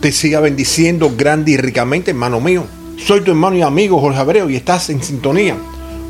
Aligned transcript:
te 0.00 0.12
siga 0.12 0.38
bendiciendo 0.38 1.12
grande 1.16 1.52
y 1.52 1.56
ricamente, 1.56 2.12
hermano 2.12 2.40
mío. 2.40 2.64
Soy 3.04 3.20
tu 3.20 3.32
hermano 3.32 3.56
y 3.56 3.62
amigo 3.62 4.00
Jorge 4.00 4.18
Abreu 4.18 4.48
y 4.48 4.56
estás 4.56 4.90
en 4.90 5.02
sintonía 5.02 5.56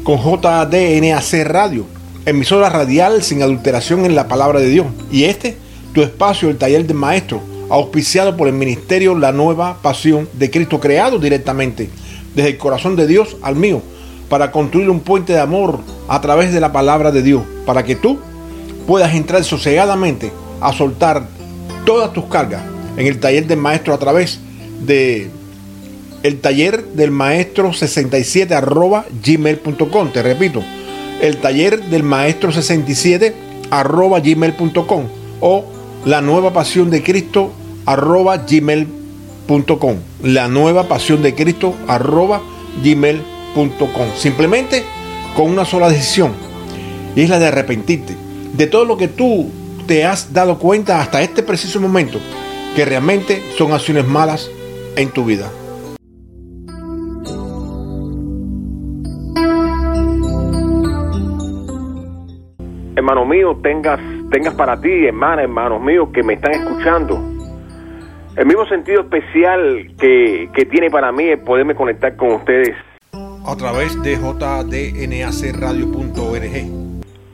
con 0.05 0.19
JDNAC 0.19 1.47
Radio, 1.47 1.87
emisora 2.27 2.69
radial 2.69 3.23
sin 3.23 3.43
adulteración 3.43 4.05
en 4.05 4.15
la 4.15 4.29
palabra 4.29 4.61
de 4.61 4.69
Dios. 4.69 4.87
Y 5.11 5.25
este, 5.25 5.57
tu 5.95 6.03
espacio, 6.03 6.51
el 6.51 6.59
taller 6.59 6.87
del 6.87 6.97
maestro, 6.97 7.41
auspiciado 7.71 8.37
por 8.37 8.49
el 8.49 8.55
ministerio 8.55 9.17
La 9.17 9.33
Nueva 9.33 9.79
Pasión 9.81 10.29
de 10.35 10.51
Cristo, 10.51 10.81
creado 10.81 11.19
directamente 11.19 11.89
desde 12.35 12.51
el 12.51 12.59
corazón 12.59 12.95
de 12.95 13.07
Dios 13.07 13.37
al 13.41 13.57
mío, 13.57 13.81
para 14.29 14.51
construir 14.51 14.91
un 14.91 15.01
puente 15.01 15.33
de 15.33 15.41
amor 15.41 15.81
a 16.09 16.21
través 16.21 16.53
de 16.53 16.61
la 16.61 16.73
palabra 16.73 17.11
de 17.11 17.23
Dios, 17.23 17.43
para 17.65 17.85
que 17.85 17.97
tú 17.97 18.19
puedas 18.87 19.15
entrar 19.15 19.45
sosegadamente 19.45 20.31
a 20.61 20.75
soltar 20.75 21.27
todas 21.87 22.13
tus 22.13 22.27
cargas 22.27 22.63
en 22.99 23.07
el 23.07 23.21
taller 23.21 23.47
del 23.47 23.59
maestro 23.59 23.95
a 23.95 23.99
través 23.99 24.41
de 24.85 25.31
el 26.25 26.41
taller 26.41 26.85
del 26.85 27.13
maestro 27.13 27.73
67 27.73 28.53
arroba 28.53 29.07
gmail.com. 29.25 30.11
Te 30.13 30.23
repito, 30.23 30.63
el 31.23 31.37
taller 31.37 31.81
del 31.85 32.03
maestro 32.03 32.51
67 32.51 33.35
arroba 33.71 34.19
gmail.com 34.19 35.05
o 35.41 35.65
la 36.05 36.21
nueva 36.21 36.53
pasión 36.53 36.91
de 36.91 37.05
Cristo 37.05 37.53
arroba 37.87 38.39
gmail.com. 38.39 39.97
La 40.25 40.49
nueva 40.49 40.89
pasión 40.89 41.23
de 41.23 41.35
Cristo 41.37 41.75
arroba 41.87 42.43
gmail.com. 42.83 44.09
Simplemente 44.17 44.83
con 45.37 45.51
una 45.51 45.65
sola 45.65 45.89
decisión 45.89 46.33
y 47.15 47.23
es 47.23 47.31
la 47.31 47.39
de 47.39 47.47
arrepentirte 47.47 48.17
de 48.55 48.67
todo 48.67 48.85
lo 48.85 48.97
que 48.97 49.07
tú 49.07 49.51
te 49.87 50.05
has 50.05 50.33
dado 50.33 50.59
cuenta 50.59 51.01
hasta 51.01 51.23
este 51.23 51.45
preciso 51.45 51.81
momento 51.81 52.19
que 52.75 52.85
realmente 52.85 53.41
son 53.57 53.73
acciones 53.73 54.07
malas 54.07 54.51
en 54.97 55.11
tu 55.11 55.25
vida. 55.25 55.51
Hermano 62.97 63.25
mío, 63.25 63.57
tengas, 63.63 64.01
tengas 64.31 64.55
para 64.55 64.81
ti, 64.81 65.07
hermana, 65.07 65.43
hermanos 65.43 65.81
míos 65.81 66.09
que 66.13 66.23
me 66.23 66.35
están 66.35 66.53
escuchando, 66.53 67.19
el 68.37 68.47
mismo 68.47 68.67
sentido 68.67 69.01
especial 69.03 69.93
que, 69.99 70.51
que 70.53 70.67
tiene 70.67 70.91
para 70.91 71.11
mí 71.13 71.25
el 71.25 71.39
poderme 71.41 71.75
conectar 71.75 72.15
con 72.17 72.33
ustedes. 72.33 72.77
A 73.13 73.57
través 73.57 74.01
de 74.03 74.17
jdnacradio.org. 74.17 76.45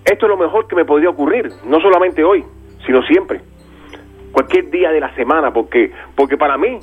Esto 0.05 0.27
es 0.27 0.30
lo 0.30 0.36
mejor 0.36 0.68
que 0.68 0.77
me 0.77 0.84
podría 0.84 1.10
ocurrir, 1.10 1.50
no 1.66 1.80
solamente 1.80 2.22
hoy, 2.22 2.44
sino 2.86 3.02
siempre 3.02 3.40
cualquier 4.34 4.68
día 4.70 4.90
de 4.90 5.00
la 5.00 5.14
semana, 5.14 5.52
porque, 5.52 5.92
porque 6.17 6.36
para 6.36 6.58
mí 6.58 6.80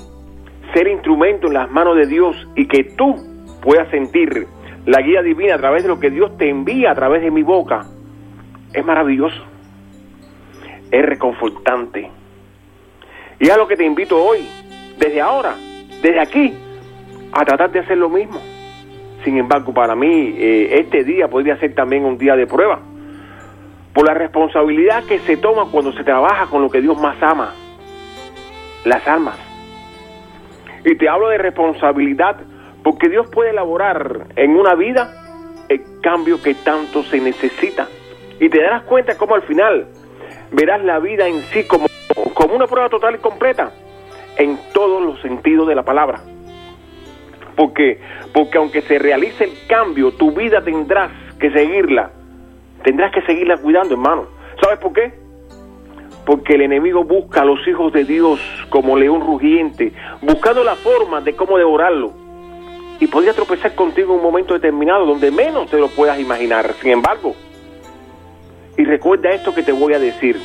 ser 0.73 0.87
instrumento 0.87 1.47
en 1.47 1.53
las 1.53 1.69
manos 1.69 1.97
de 1.97 2.07
Dios 2.07 2.47
y 2.55 2.65
que 2.65 2.85
tú 2.85 3.13
puedas 3.61 3.89
sentir 3.89 4.47
la 4.85 5.01
guía 5.01 5.21
divina 5.21 5.55
a 5.55 5.57
través 5.57 5.83
de 5.83 5.89
lo 5.89 5.99
que 5.99 6.09
Dios 6.09 6.35
te 6.37 6.49
envía 6.49 6.91
a 6.91 6.95
través 6.95 7.21
de 7.21 7.29
mi 7.29 7.43
boca, 7.43 7.85
es 8.73 8.85
maravilloso, 8.85 9.43
es 10.89 11.05
reconfortante. 11.05 12.09
Y 13.37 13.43
es 13.43 13.51
a 13.51 13.57
lo 13.57 13.67
que 13.67 13.75
te 13.75 13.83
invito 13.83 14.23
hoy, 14.23 14.47
desde 14.97 15.19
ahora, 15.19 15.53
desde 16.01 16.19
aquí, 16.21 16.53
a 17.33 17.43
tratar 17.43 17.71
de 17.71 17.79
hacer 17.79 17.97
lo 17.97 18.09
mismo. 18.09 18.39
Sin 19.25 19.37
embargo, 19.37 19.73
para 19.73 19.93
mí 19.93 20.35
eh, 20.37 20.79
este 20.79 21.03
día 21.03 21.27
podría 21.27 21.57
ser 21.57 21.75
también 21.75 22.05
un 22.05 22.17
día 22.17 22.35
de 22.35 22.47
prueba 22.47 22.79
por 23.93 24.05
la 24.05 24.13
responsabilidad 24.13 25.03
que 25.03 25.19
se 25.19 25.37
toma 25.37 25.67
cuando 25.71 25.91
se 25.93 26.03
trabaja 26.03 26.47
con 26.47 26.61
lo 26.61 26.69
que 26.69 26.81
Dios 26.81 26.99
más 26.99 27.21
ama, 27.21 27.53
las 28.85 29.05
almas. 29.07 29.37
Y 30.85 30.95
te 30.95 31.09
hablo 31.09 31.29
de 31.29 31.37
responsabilidad 31.37 32.37
porque 32.83 33.09
Dios 33.09 33.27
puede 33.31 33.51
elaborar 33.51 34.27
en 34.35 34.55
una 34.55 34.75
vida 34.75 35.13
el 35.69 35.81
cambio 36.01 36.41
que 36.41 36.55
tanto 36.55 37.03
se 37.03 37.19
necesita. 37.19 37.87
Y 38.39 38.49
te 38.49 38.61
darás 38.61 38.83
cuenta 38.83 39.17
cómo 39.17 39.35
al 39.35 39.43
final 39.43 39.87
verás 40.51 40.83
la 40.83 40.99
vida 40.99 41.27
en 41.27 41.41
sí 41.53 41.65
como, 41.65 41.87
como 42.33 42.55
una 42.55 42.67
prueba 42.67 42.89
total 42.89 43.15
y 43.15 43.17
completa 43.19 43.71
en 44.37 44.57
todos 44.73 45.03
los 45.03 45.21
sentidos 45.21 45.67
de 45.67 45.75
la 45.75 45.83
palabra. 45.83 46.21
Porque, 47.55 47.99
porque 48.33 48.57
aunque 48.57 48.81
se 48.81 48.97
realice 48.97 49.43
el 49.43 49.51
cambio, 49.67 50.13
tu 50.13 50.31
vida 50.31 50.63
tendrás 50.63 51.11
que 51.39 51.51
seguirla 51.51 52.11
Tendrás 52.83 53.11
que 53.11 53.21
seguirla 53.21 53.57
cuidando, 53.57 53.93
hermano. 53.93 54.25
¿Sabes 54.61 54.79
por 54.79 54.93
qué? 54.93 55.13
Porque 56.25 56.55
el 56.55 56.61
enemigo 56.61 57.03
busca 57.03 57.41
a 57.41 57.45
los 57.45 57.65
hijos 57.67 57.93
de 57.93 58.05
Dios 58.05 58.39
como 58.69 58.97
león 58.97 59.21
rugiente, 59.21 59.93
buscando 60.21 60.63
la 60.63 60.75
forma 60.75 61.21
de 61.21 61.35
cómo 61.35 61.57
devorarlo. 61.57 62.13
Y 62.99 63.07
podría 63.07 63.33
tropezar 63.33 63.73
contigo 63.75 64.13
en 64.13 64.19
un 64.19 64.23
momento 64.23 64.53
determinado 64.53 65.05
donde 65.05 65.31
menos 65.31 65.69
te 65.69 65.77
lo 65.77 65.89
puedas 65.89 66.19
imaginar. 66.19 66.73
Sin 66.81 66.91
embargo, 66.91 67.35
y 68.77 68.83
recuerda 68.83 69.29
esto 69.31 69.53
que 69.53 69.63
te 69.63 69.71
voy 69.71 69.93
a 69.93 69.99
decir. 69.99 70.39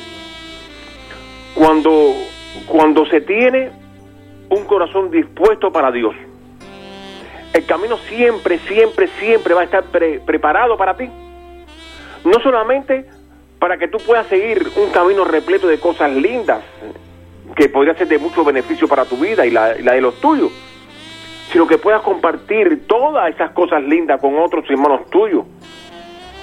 Cuando, 1.53 2.13
cuando 2.67 3.05
se 3.07 3.21
tiene 3.21 3.71
un 4.49 4.65
corazón 4.65 5.09
dispuesto 5.09 5.71
para 5.71 5.91
Dios, 5.91 6.15
el 7.53 7.65
camino 7.65 7.97
siempre, 8.09 8.59
siempre, 8.59 9.07
siempre 9.19 9.53
va 9.53 9.61
a 9.61 9.63
estar 9.63 9.83
preparado 9.85 10.77
para 10.77 10.95
ti 10.95 11.09
no 12.27 12.39
solamente 12.41 13.05
para 13.59 13.77
que 13.77 13.87
tú 13.87 13.97
puedas 14.05 14.27
seguir 14.27 14.69
un 14.75 14.91
camino 14.91 15.23
repleto 15.23 15.67
de 15.67 15.79
cosas 15.79 16.11
lindas, 16.11 16.61
que 17.55 17.69
podría 17.69 17.95
ser 17.95 18.07
de 18.07 18.19
mucho 18.19 18.43
beneficio 18.43 18.87
para 18.87 19.05
tu 19.05 19.17
vida 19.17 19.45
y 19.45 19.51
la, 19.51 19.73
de 19.73 20.01
los 20.01 20.19
tuyos, 20.19 20.51
sino 21.51 21.65
que 21.65 21.77
puedas 21.77 22.01
compartir 22.01 22.85
todas 22.85 23.33
esas 23.33 23.51
cosas 23.51 23.81
lindas 23.83 24.21
con 24.21 24.37
otros 24.37 24.69
hermanos 24.69 25.09
tuyos, 25.09 25.45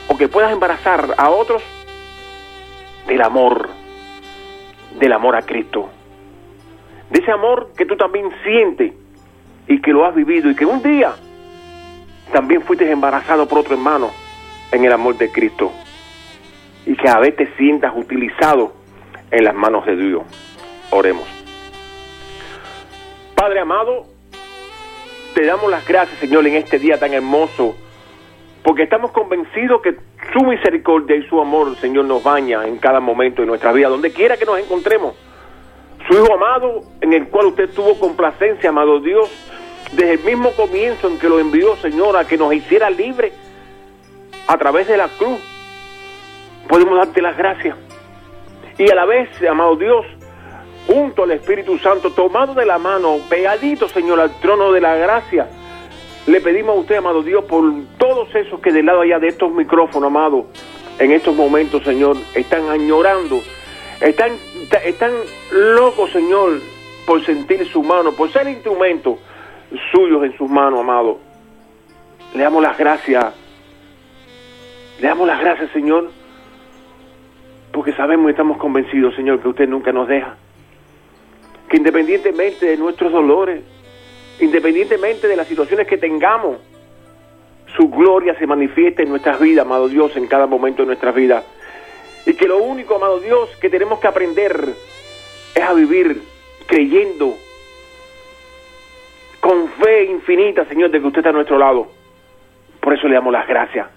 o 0.09 0.17
que 0.17 0.29
puedas 0.29 0.53
embarazar 0.53 1.15
a 1.17 1.31
otros 1.31 1.63
del 3.07 3.23
amor, 3.23 3.69
del 4.99 5.13
amor 5.13 5.37
a 5.37 5.43
Cristo, 5.43 5.91
de 7.11 7.21
ese 7.21 7.31
amor 7.31 7.73
que 7.77 7.87
tú 7.87 7.97
también 7.97 8.31
sientes 8.43 8.93
y 9.69 9.81
que 9.81 9.93
lo 9.93 10.05
has 10.05 10.15
vivido 10.15 10.51
y 10.51 10.57
que 10.57 10.67
un 10.67 10.83
día 10.83 11.13
también 12.33 12.63
fuiste 12.63 12.91
embarazado 12.91 13.47
por 13.47 13.59
otro 13.59 13.75
hermano 13.75 14.24
en 14.75 14.85
el 14.85 14.93
amor 14.93 15.17
de 15.17 15.31
Cristo 15.31 15.73
y 16.87 16.97
que 16.97 17.09
a 17.09 17.19
veces 17.19 17.49
sientas 17.57 17.93
utilizado 17.97 18.73
en 19.31 19.45
las 19.45 19.55
manos 19.55 19.87
de 19.87 19.97
Dios. 19.97 20.23
Oremos. 20.91 21.25
Padre 23.35 23.61
amado, 23.61 24.07
te 25.35 25.45
damos 25.45 25.71
las 25.71 25.87
gracias, 25.87 26.19
Señor, 26.19 26.47
en 26.47 26.55
este 26.57 26.79
día 26.79 26.99
tan 26.99 27.13
hermoso, 27.13 27.75
porque 28.63 28.85
estamos 28.85 29.11
convencidos 29.13 29.83
que 29.83 29.97
su 30.33 30.45
misericordia 30.45 31.17
y 31.17 31.27
su 31.29 31.41
amor, 31.41 31.77
Señor, 31.77 32.05
nos 32.05 32.23
baña 32.23 32.67
en 32.67 32.79
cada 32.79 33.01
momento 33.01 33.43
de 33.43 33.47
nuestra 33.47 33.73
vida, 33.73 33.89
donde 33.89 34.13
quiera 34.13 34.37
que 34.37 34.45
nos 34.45 34.59
encontremos. 34.59 35.15
Su 36.09 36.15
Hijo 36.15 36.35
amado, 36.35 36.83
en 37.01 37.13
el 37.13 37.29
cual 37.29 37.47
usted 37.47 37.71
tuvo 37.71 37.99
complacencia, 37.99 38.71
amado 38.71 39.01
Dios, 39.01 39.31
desde 39.93 40.13
el 40.13 40.21
mismo 40.21 40.51
comienzo 40.53 41.09
en 41.09 41.19
que 41.19 41.29
lo 41.29 41.39
envió, 41.39 41.77
Señor, 41.77 42.17
a 42.17 42.27
que 42.27 42.37
nos 42.37 42.53
hiciera 42.53 42.91
libres 42.91 43.33
a 44.47 44.59
través 44.59 44.87
de 44.89 44.97
la 44.97 45.09
cruz, 45.09 45.41
podemos 46.69 46.97
darte 46.97 47.23
las 47.23 47.37
gracias. 47.37 47.77
Y 48.79 48.91
a 48.91 48.95
la 48.95 49.05
vez, 49.05 49.29
amado 49.49 49.77
Dios, 49.77 50.05
junto 50.87 51.23
al 51.23 51.31
Espíritu 51.31 51.79
Santo, 51.79 52.11
tomado 52.11 52.55
de 52.55 52.67
la 52.67 52.79
mano, 52.79 53.19
pegadito, 53.29 53.89
Señor, 53.89 54.21
al 54.21 54.39
trono 54.41 54.73
de 54.73 54.81
la 54.81 54.97
gracia, 54.97 55.49
le 56.27 56.41
pedimos 56.41 56.77
a 56.77 56.81
usted, 56.81 56.97
amado 56.97 57.23
Dios, 57.23 57.45
por 57.45 57.65
todos 57.99 58.35
esos 58.35 58.61
que 58.61 58.73
del 58.73 58.87
lado 58.87 59.03
allá 59.03 59.19
de 59.19 59.29
estos 59.29 59.53
micrófonos, 59.53 60.09
amado, 60.09 60.47
en 60.99 61.13
estos 61.13 61.35
momentos, 61.35 61.83
Señor, 61.83 62.17
están 62.35 62.69
añorando, 62.69 63.41
están, 64.01 64.33
están 64.85 65.13
locos, 65.53 66.11
Señor, 66.11 66.61
por 67.07 67.25
sentir 67.25 67.67
su 67.71 67.83
mano, 67.83 68.13
por 68.13 68.31
ser 68.33 68.49
instrumentos 68.49 69.19
suyos 69.93 70.25
en 70.25 70.37
sus 70.37 70.49
manos, 70.51 70.81
amado. 70.81 71.19
Le 72.35 72.43
damos 72.43 72.63
las 72.63 72.77
gracias 72.77 73.44
le 75.01 75.09
damos 75.09 75.27
las 75.27 75.41
gracias, 75.41 75.71
Señor, 75.73 76.11
porque 77.73 77.93
sabemos 77.95 78.29
y 78.29 78.31
estamos 78.31 78.59
convencidos, 78.59 79.15
Señor, 79.17 79.41
que 79.41 79.49
usted 79.49 79.69
nunca 79.69 79.93
nos 79.93 80.07
deja, 80.07 80.37
que 81.69 81.77
independientemente 81.77 82.67
de 82.67 82.77
nuestros 82.77 83.11
dolores, 83.11 83.65
independientemente 84.41 85.27
de 85.27 85.37
las 85.37 85.49
situaciones 85.49 85.89
que 85.89 85.99
tengamos, 85.99 86.59
su 87.77 87.89
gloria 87.89 88.39
se 88.39 88.47
manifieste 88.47 89.03
en 89.03 89.09
nuestras 89.09 89.41
vidas, 89.41 89.67
amado 89.67 89.89
Dios, 89.89 90.17
en 90.17 90.29
cada 90.29 90.47
momento 90.47 90.83
de 90.83 90.87
nuestras 90.87 91.15
vidas. 91.15 91.45
Y 92.25 92.35
que 92.35 92.47
lo 92.47 92.59
único, 92.59 92.95
amado 92.95 93.19
Dios, 93.19 93.51
que 93.61 93.69
tenemos 93.69 93.99
que 93.99 94.07
aprender 94.07 94.69
es 95.55 95.63
a 95.63 95.75
vivir 95.75 96.23
creyendo 96.67 97.35
con 99.41 99.69
fe 99.69 100.05
infinita, 100.05 100.65
Señor, 100.67 100.91
de 100.91 101.01
que 101.01 101.07
usted 101.07 101.19
está 101.19 101.31
a 101.31 101.33
nuestro 101.33 101.59
lado. 101.59 101.89
Por 102.81 102.95
eso 102.95 103.09
le 103.09 103.15
damos 103.15 103.33
las 103.33 103.47
gracias 103.49 103.89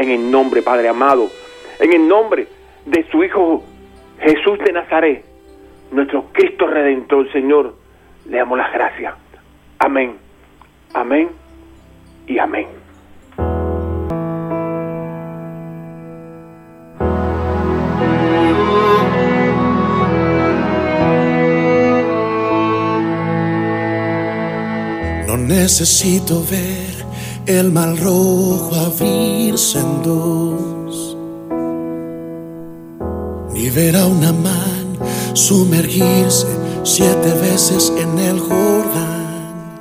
en 0.00 0.10
el 0.10 0.30
nombre, 0.30 0.62
Padre 0.62 0.88
amado, 0.88 1.30
en 1.78 1.92
el 1.92 2.08
nombre 2.08 2.46
de 2.86 3.06
su 3.10 3.22
Hijo 3.22 3.62
Jesús 4.18 4.58
de 4.64 4.72
Nazaret, 4.72 5.24
nuestro 5.92 6.24
Cristo 6.32 6.66
Redentor, 6.66 7.30
Señor, 7.32 7.74
le 8.24 8.38
damos 8.38 8.56
las 8.56 8.72
gracias. 8.72 9.14
Amén, 9.78 10.16
amén 10.94 11.28
y 12.26 12.38
amén. 12.38 12.66
No 25.26 25.36
necesito 25.36 26.42
ver 26.50 26.79
el 27.58 27.72
mal 27.72 27.98
rojo 27.98 28.70
abrirse 28.74 29.80
en 29.80 30.02
dos, 30.02 31.16
ni 33.52 33.68
ver 33.70 33.96
a 33.96 34.06
una 34.06 34.32
man 34.32 34.98
sumergirse 35.34 36.46
siete 36.84 37.32
veces 37.42 37.92
en 37.98 38.18
el 38.18 38.38
Jordán. 38.38 39.80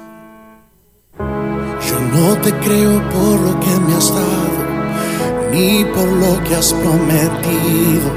Yo 1.18 2.00
no 2.14 2.38
te 2.42 2.52
creo 2.60 3.08
por 3.10 3.40
lo 3.40 3.60
que 3.60 3.80
me 3.86 3.94
has 3.96 4.10
dado, 4.10 5.52
ni 5.52 5.86
por 5.86 6.08
lo 6.08 6.44
que 6.46 6.56
has 6.56 6.74
prometido. 6.74 8.10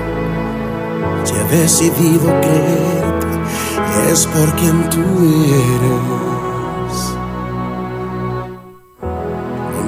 Si 1.25 1.35
he 1.35 1.57
decidido 1.59 2.27
creerte, 2.41 4.11
es 4.11 4.27
por 4.27 4.57
quien 4.57 4.89
tú 4.89 5.01
eres. 5.01 6.52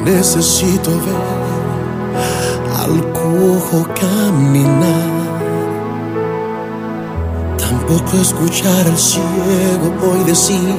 Necesito 0.04 0.90
ver 0.90 1.44
al 2.78 3.12
cojo 3.12 3.88
caminar. 3.98 5.14
Tampoco 7.58 8.18
escuchar 8.20 8.86
al 8.86 8.98
ciego 8.98 9.94
hoy 10.02 10.24
decir, 10.24 10.74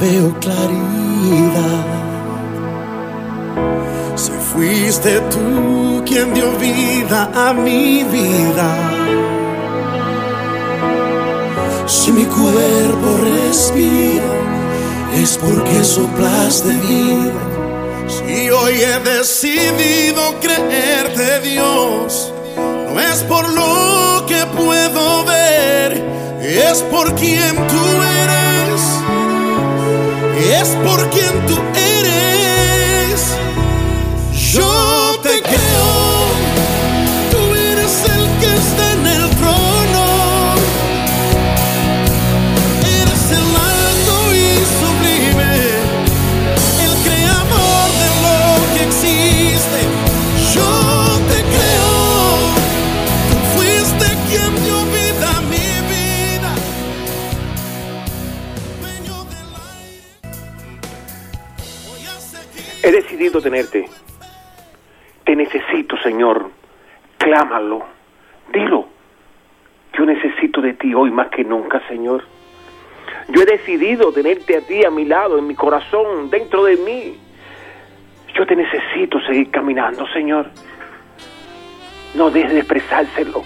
veo 0.00 0.32
claridad. 0.40 1.86
Si 4.14 4.32
fuiste 4.32 5.20
tú 5.32 6.02
quien 6.06 6.32
dio 6.32 6.50
vida 6.58 7.30
a 7.34 7.52
mi 7.52 8.04
vida. 8.04 8.92
Si 11.86 12.12
mi 12.12 12.24
cuerpo 12.24 13.18
respira, 13.22 14.24
es 15.14 15.36
porque 15.38 15.84
soplaste 15.84 16.72
vida 16.88 17.55
si 18.18 18.50
hoy 18.50 18.74
he 18.80 18.98
decidido 19.00 20.40
creerte 20.40 21.40
Dios, 21.40 22.32
no 22.56 23.00
es 23.00 23.22
por 23.24 23.48
lo 23.48 24.24
que 24.26 24.44
puedo 24.56 25.24
ver, 25.24 26.02
es 26.40 26.82
por 26.82 27.14
quien 27.14 27.54
tú 27.68 27.82
eres, 28.22 28.80
es 30.60 30.68
por 30.86 31.10
quien 31.10 31.45
tú 31.45 31.45
Tenerte. 63.30 63.88
Te 65.24 65.34
necesito, 65.34 65.96
Señor. 65.98 66.50
Clámalo. 67.18 67.84
Dilo. 68.52 68.86
Yo 69.98 70.06
necesito 70.06 70.60
de 70.60 70.74
ti 70.74 70.94
hoy 70.94 71.10
más 71.10 71.28
que 71.28 71.42
nunca, 71.42 71.82
Señor. 71.88 72.24
Yo 73.28 73.42
he 73.42 73.44
decidido 73.44 74.12
tenerte 74.12 74.56
a 74.56 74.60
ti 74.60 74.84
a 74.84 74.90
mi 74.90 75.04
lado, 75.04 75.38
en 75.38 75.46
mi 75.46 75.54
corazón, 75.54 76.30
dentro 76.30 76.64
de 76.64 76.76
mí. 76.76 77.18
Yo 78.34 78.46
te 78.46 78.54
necesito 78.54 79.20
seguir 79.22 79.50
caminando, 79.50 80.06
Señor. 80.12 80.50
No 82.14 82.30
dejes 82.30 82.52
de 82.52 82.58
expresárselo. 82.60 83.42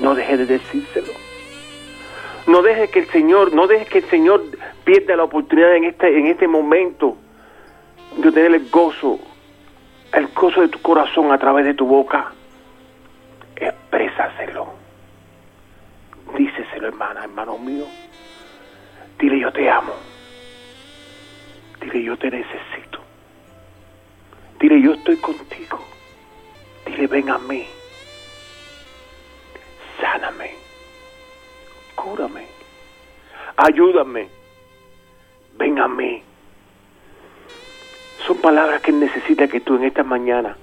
No 0.00 0.14
dejes 0.14 0.38
de 0.38 0.46
decírselo. 0.46 1.12
No 2.46 2.62
dejes 2.62 2.90
que 2.90 3.00
el 3.00 3.06
Señor, 3.08 3.52
no 3.52 3.66
dejes 3.66 3.88
que 3.88 3.98
el 3.98 4.04
Señor 4.04 4.42
pierda 4.84 5.14
la 5.14 5.24
oportunidad 5.24 5.76
en 5.76 5.84
este, 5.84 6.18
en 6.18 6.26
este 6.26 6.48
momento 6.48 7.18
de 8.16 8.32
tener 8.32 8.54
el 8.54 8.68
gozo, 8.70 9.18
el 10.12 10.26
gozo 10.28 10.62
de 10.62 10.68
tu 10.68 10.80
corazón 10.80 11.32
a 11.32 11.38
través 11.38 11.64
de 11.64 11.74
tu 11.74 11.86
boca. 11.86 12.32
Exprésaselo. 13.56 14.68
Díceselo, 16.36 16.88
hermana, 16.88 17.24
hermano 17.24 17.58
mío. 17.58 17.86
Dile 19.18 19.40
yo 19.40 19.52
te 19.52 19.68
amo. 19.70 19.92
Dile 21.80 22.02
yo 22.02 22.16
te 22.16 22.30
necesito. 22.30 23.00
Dile 24.58 24.80
yo 24.80 24.92
estoy 24.94 25.16
contigo. 25.16 25.80
Dile 26.86 27.06
ven 27.06 27.30
a 27.30 27.38
mí. 27.38 27.66
Sáname. 30.00 30.54
Cúrame. 31.94 32.46
Ayúdame. 33.56 34.28
Ven 35.58 35.78
a 35.78 35.88
mí. 35.88 36.22
Son 38.30 38.38
palabras 38.38 38.80
que 38.80 38.92
necesita 38.92 39.48
que 39.48 39.58
tú 39.58 39.74
en 39.74 39.82
esta 39.82 40.04
mañana 40.04 40.54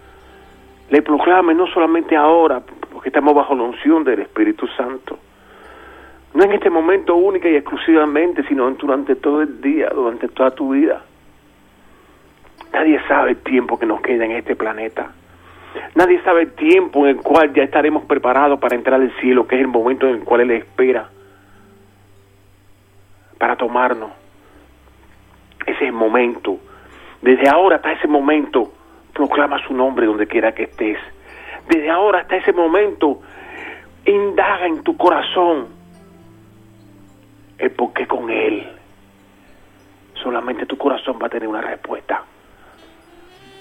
le 0.89 1.01
proclames, 1.01 1.53
no 1.57 1.67
solamente 1.67 2.15
ahora, 2.15 2.61
porque 2.93 3.09
estamos 3.09 3.35
bajo 3.35 3.53
la 3.55 3.63
unción 3.63 4.05
del 4.05 4.21
Espíritu 4.21 4.67
Santo, 4.67 5.19
no 6.33 6.45
en 6.45 6.53
este 6.53 6.69
momento 6.69 7.17
única 7.17 7.49
y 7.49 7.57
exclusivamente, 7.57 8.47
sino 8.47 8.71
durante 8.71 9.17
todo 9.17 9.41
el 9.41 9.59
día, 9.59 9.89
durante 9.89 10.29
toda 10.29 10.51
tu 10.51 10.71
vida. 10.71 11.01
Nadie 12.71 13.01
sabe 13.05 13.31
el 13.31 13.37
tiempo 13.39 13.77
que 13.77 13.85
nos 13.85 13.99
queda 13.99 14.23
en 14.23 14.31
este 14.31 14.55
planeta. 14.55 15.11
Nadie 15.93 16.21
sabe 16.21 16.43
el 16.43 16.53
tiempo 16.53 17.05
en 17.05 17.17
el 17.17 17.21
cual 17.21 17.53
ya 17.53 17.63
estaremos 17.63 18.05
preparados 18.05 18.61
para 18.61 18.77
entrar 18.77 19.01
al 19.01 19.11
cielo, 19.19 19.45
que 19.45 19.55
es 19.55 19.61
el 19.61 19.67
momento 19.67 20.07
en 20.07 20.15
el 20.15 20.23
cual 20.23 20.39
Él 20.39 20.51
espera 20.51 21.09
para 23.37 23.57
tomarnos. 23.57 24.11
Ese 25.65 25.71
es 25.73 25.81
el 25.81 25.91
momento. 25.91 26.61
Desde 27.21 27.49
ahora 27.49 27.77
hasta 27.77 27.91
ese 27.93 28.07
momento, 28.07 28.71
proclama 29.13 29.59
su 29.67 29.73
nombre 29.73 30.05
donde 30.05 30.27
quiera 30.27 30.53
que 30.53 30.63
estés. 30.63 30.99
Desde 31.67 31.89
ahora 31.89 32.19
hasta 32.19 32.37
ese 32.37 32.53
momento, 32.53 33.21
indaga 34.05 34.67
en 34.67 34.83
tu 34.83 34.95
corazón 34.95 35.67
el 37.57 37.71
por 37.71 37.93
qué 37.93 38.07
con 38.07 38.29
Él. 38.29 38.67
Solamente 40.21 40.65
tu 40.65 40.77
corazón 40.77 41.17
va 41.21 41.27
a 41.27 41.29
tener 41.29 41.47
una 41.47 41.61
respuesta. 41.61 42.23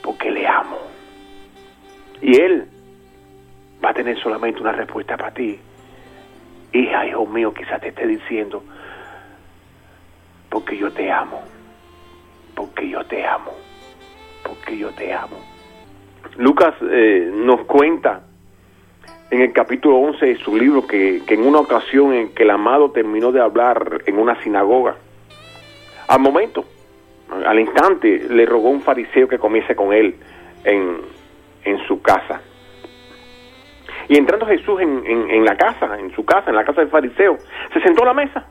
Porque 0.02 0.30
le 0.30 0.46
amo. 0.46 0.78
Y 2.20 2.40
Él 2.40 2.68
va 3.84 3.90
a 3.90 3.94
tener 3.94 4.18
solamente 4.20 4.60
una 4.60 4.72
respuesta 4.72 5.16
para 5.16 5.32
ti. 5.32 5.58
Hija, 6.72 7.06
hijo 7.06 7.26
mío, 7.26 7.54
quizás 7.54 7.80
te 7.80 7.88
esté 7.88 8.06
diciendo, 8.06 8.62
porque 10.50 10.76
yo 10.76 10.92
te 10.92 11.10
amo, 11.10 11.42
porque 12.56 12.88
yo 12.88 13.04
te 13.04 13.24
amo, 13.24 13.52
porque 14.42 14.76
yo 14.76 14.90
te 14.92 15.12
amo. 15.12 15.36
Lucas 16.38 16.74
eh, 16.82 17.30
nos 17.32 17.60
cuenta 17.66 18.22
en 19.30 19.42
el 19.42 19.52
capítulo 19.52 19.98
11 19.98 20.26
de 20.26 20.36
su 20.38 20.56
libro 20.56 20.86
que, 20.86 21.22
en 21.28 21.46
una 21.46 21.58
ocasión 21.60 22.12
en 22.14 22.34
que 22.34 22.42
el 22.42 22.50
amado 22.50 22.90
terminó 22.90 23.30
de 23.30 23.40
hablar 23.40 24.02
en 24.06 24.18
una 24.18 24.42
sinagoga, 24.42 24.96
al 26.08 26.20
momento, 26.20 26.64
al 27.44 27.60
instante, 27.60 28.26
le 28.28 28.46
rogó 28.46 28.70
un 28.70 28.80
fariseo 28.80 29.28
que 29.28 29.38
comiese 29.38 29.76
con 29.76 29.92
él 29.92 30.16
en, 30.64 31.00
en 31.64 31.78
su 31.86 32.00
casa. 32.00 32.40
Y 34.08 34.16
entrando 34.16 34.46
Jesús 34.46 34.80
en, 34.80 35.04
en, 35.06 35.44
la 35.44 35.56
casa, 35.56 35.98
en 35.98 36.14
su 36.14 36.24
casa, 36.24 36.50
en 36.50 36.56
la 36.56 36.64
casa 36.64 36.80
del 36.80 36.90
fariseo, 36.90 37.36
se 37.72 37.80
sentó 37.80 38.04
a 38.04 38.06
la 38.06 38.14
mesa 38.14 38.46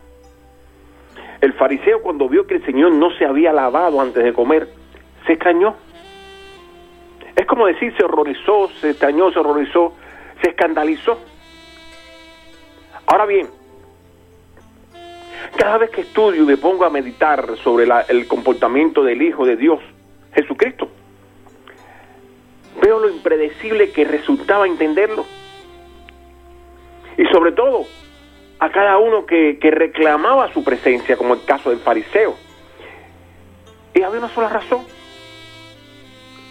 El 1.41 1.53
fariseo 1.53 2.01
cuando 2.01 2.29
vio 2.29 2.47
que 2.47 2.55
el 2.55 2.65
Señor 2.65 2.93
no 2.93 3.11
se 3.17 3.25
había 3.25 3.51
lavado 3.53 4.01
antes 4.01 4.23
de 4.23 4.33
comer, 4.33 4.69
se 5.25 5.33
extrañó. 5.33 5.75
Es 7.35 7.45
como 7.45 7.65
decir, 7.65 7.93
se 7.97 8.03
horrorizó, 8.03 8.69
se 8.79 8.91
extrañó, 8.91 9.31
se 9.31 9.39
horrorizó, 9.39 9.93
se 10.41 10.49
escandalizó. 10.49 11.19
Ahora 13.05 13.25
bien, 13.25 13.47
cada 15.57 15.77
vez 15.77 15.89
que 15.89 16.01
estudio 16.01 16.43
y 16.43 16.45
me 16.45 16.57
pongo 16.57 16.85
a 16.85 16.89
meditar 16.89 17.55
sobre 17.57 17.87
el 18.09 18.27
comportamiento 18.27 19.03
del 19.03 19.21
Hijo 19.21 19.45
de 19.45 19.55
Dios, 19.57 19.79
Jesucristo, 20.33 20.89
veo 22.81 22.99
lo 22.99 23.09
impredecible 23.09 23.91
que 23.91 24.05
resultaba 24.05 24.67
entenderlo. 24.67 25.25
Y 27.17 27.25
sobre 27.27 27.51
todo, 27.51 27.85
a 28.59 28.69
cada 28.69 28.97
uno 28.97 29.25
que, 29.25 29.57
reclamaba 29.61 30.51
su 30.53 30.63
presencia, 30.63 31.17
como 31.17 31.33
el 31.33 31.43
caso 31.45 31.69
del 31.69 31.79
fariseo. 31.79 32.35
Y 33.93 34.01
había 34.01 34.19
una 34.19 34.29
sola 34.29 34.49
razón. 34.49 34.85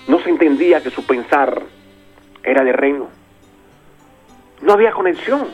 No 0.07 0.21
se 0.21 0.31
entendía 0.31 0.83
que 0.83 0.91
su 0.91 1.05
pensar 1.07 1.63
era 2.43 2.63
de 2.63 2.73
reino. 2.73 3.09
No 4.61 4.73
había 4.75 4.93
conexión. 4.93 5.49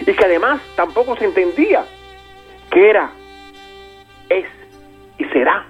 Y 0.00 0.12
que 0.12 0.24
además 0.24 0.60
tampoco 0.76 1.16
se 1.16 1.24
entendía 1.24 1.84
que 2.70 2.88
era, 2.88 3.10
es 4.28 4.46
y 5.18 5.24
será 5.26 5.66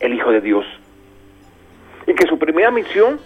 el 0.00 0.14
Hijo 0.14 0.30
de 0.30 0.40
Dios. 0.40 0.64
Y 2.06 2.14
que 2.14 2.26
su 2.26 2.38
primera 2.38 2.70
misión 2.70 3.18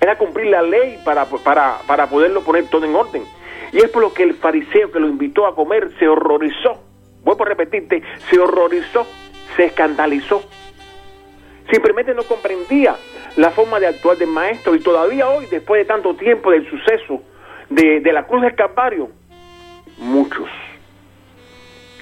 era 0.00 0.16
cumplir 0.16 0.46
la 0.46 0.62
ley 0.62 0.98
para, 1.04 1.24
para, 1.26 1.78
para 1.86 2.06
poderlo 2.08 2.42
poner 2.42 2.68
todo 2.68 2.86
en 2.86 2.94
orden. 2.94 3.24
Y 3.72 3.78
es 3.78 3.88
por 3.90 4.02
lo 4.02 4.12
que 4.12 4.22
el 4.22 4.34
fariseo 4.34 4.90
que 4.90 5.00
lo 5.00 5.08
invitó 5.08 5.46
a 5.46 5.54
comer 5.54 5.90
se 5.98 6.08
horrorizó. 6.08 6.82
Vuelvo 7.22 7.44
a 7.44 7.48
repetirte, 7.48 8.02
se 8.30 8.38
horrorizó, 8.38 9.06
se 9.56 9.64
escandalizó. 9.66 10.42
Simplemente 11.70 12.14
no 12.14 12.22
comprendía 12.22 12.96
la 13.36 13.50
forma 13.50 13.80
de 13.80 13.88
actuar 13.88 14.16
del 14.16 14.28
maestro 14.28 14.74
y 14.74 14.80
todavía 14.80 15.28
hoy, 15.28 15.46
después 15.46 15.80
de 15.80 15.84
tanto 15.84 16.14
tiempo 16.14 16.50
del 16.50 16.68
suceso 16.70 17.22
de, 17.68 18.00
de 18.00 18.12
la 18.12 18.26
cruz 18.26 18.42
del 18.42 18.54
Calvario, 18.54 19.10
muchos 19.98 20.48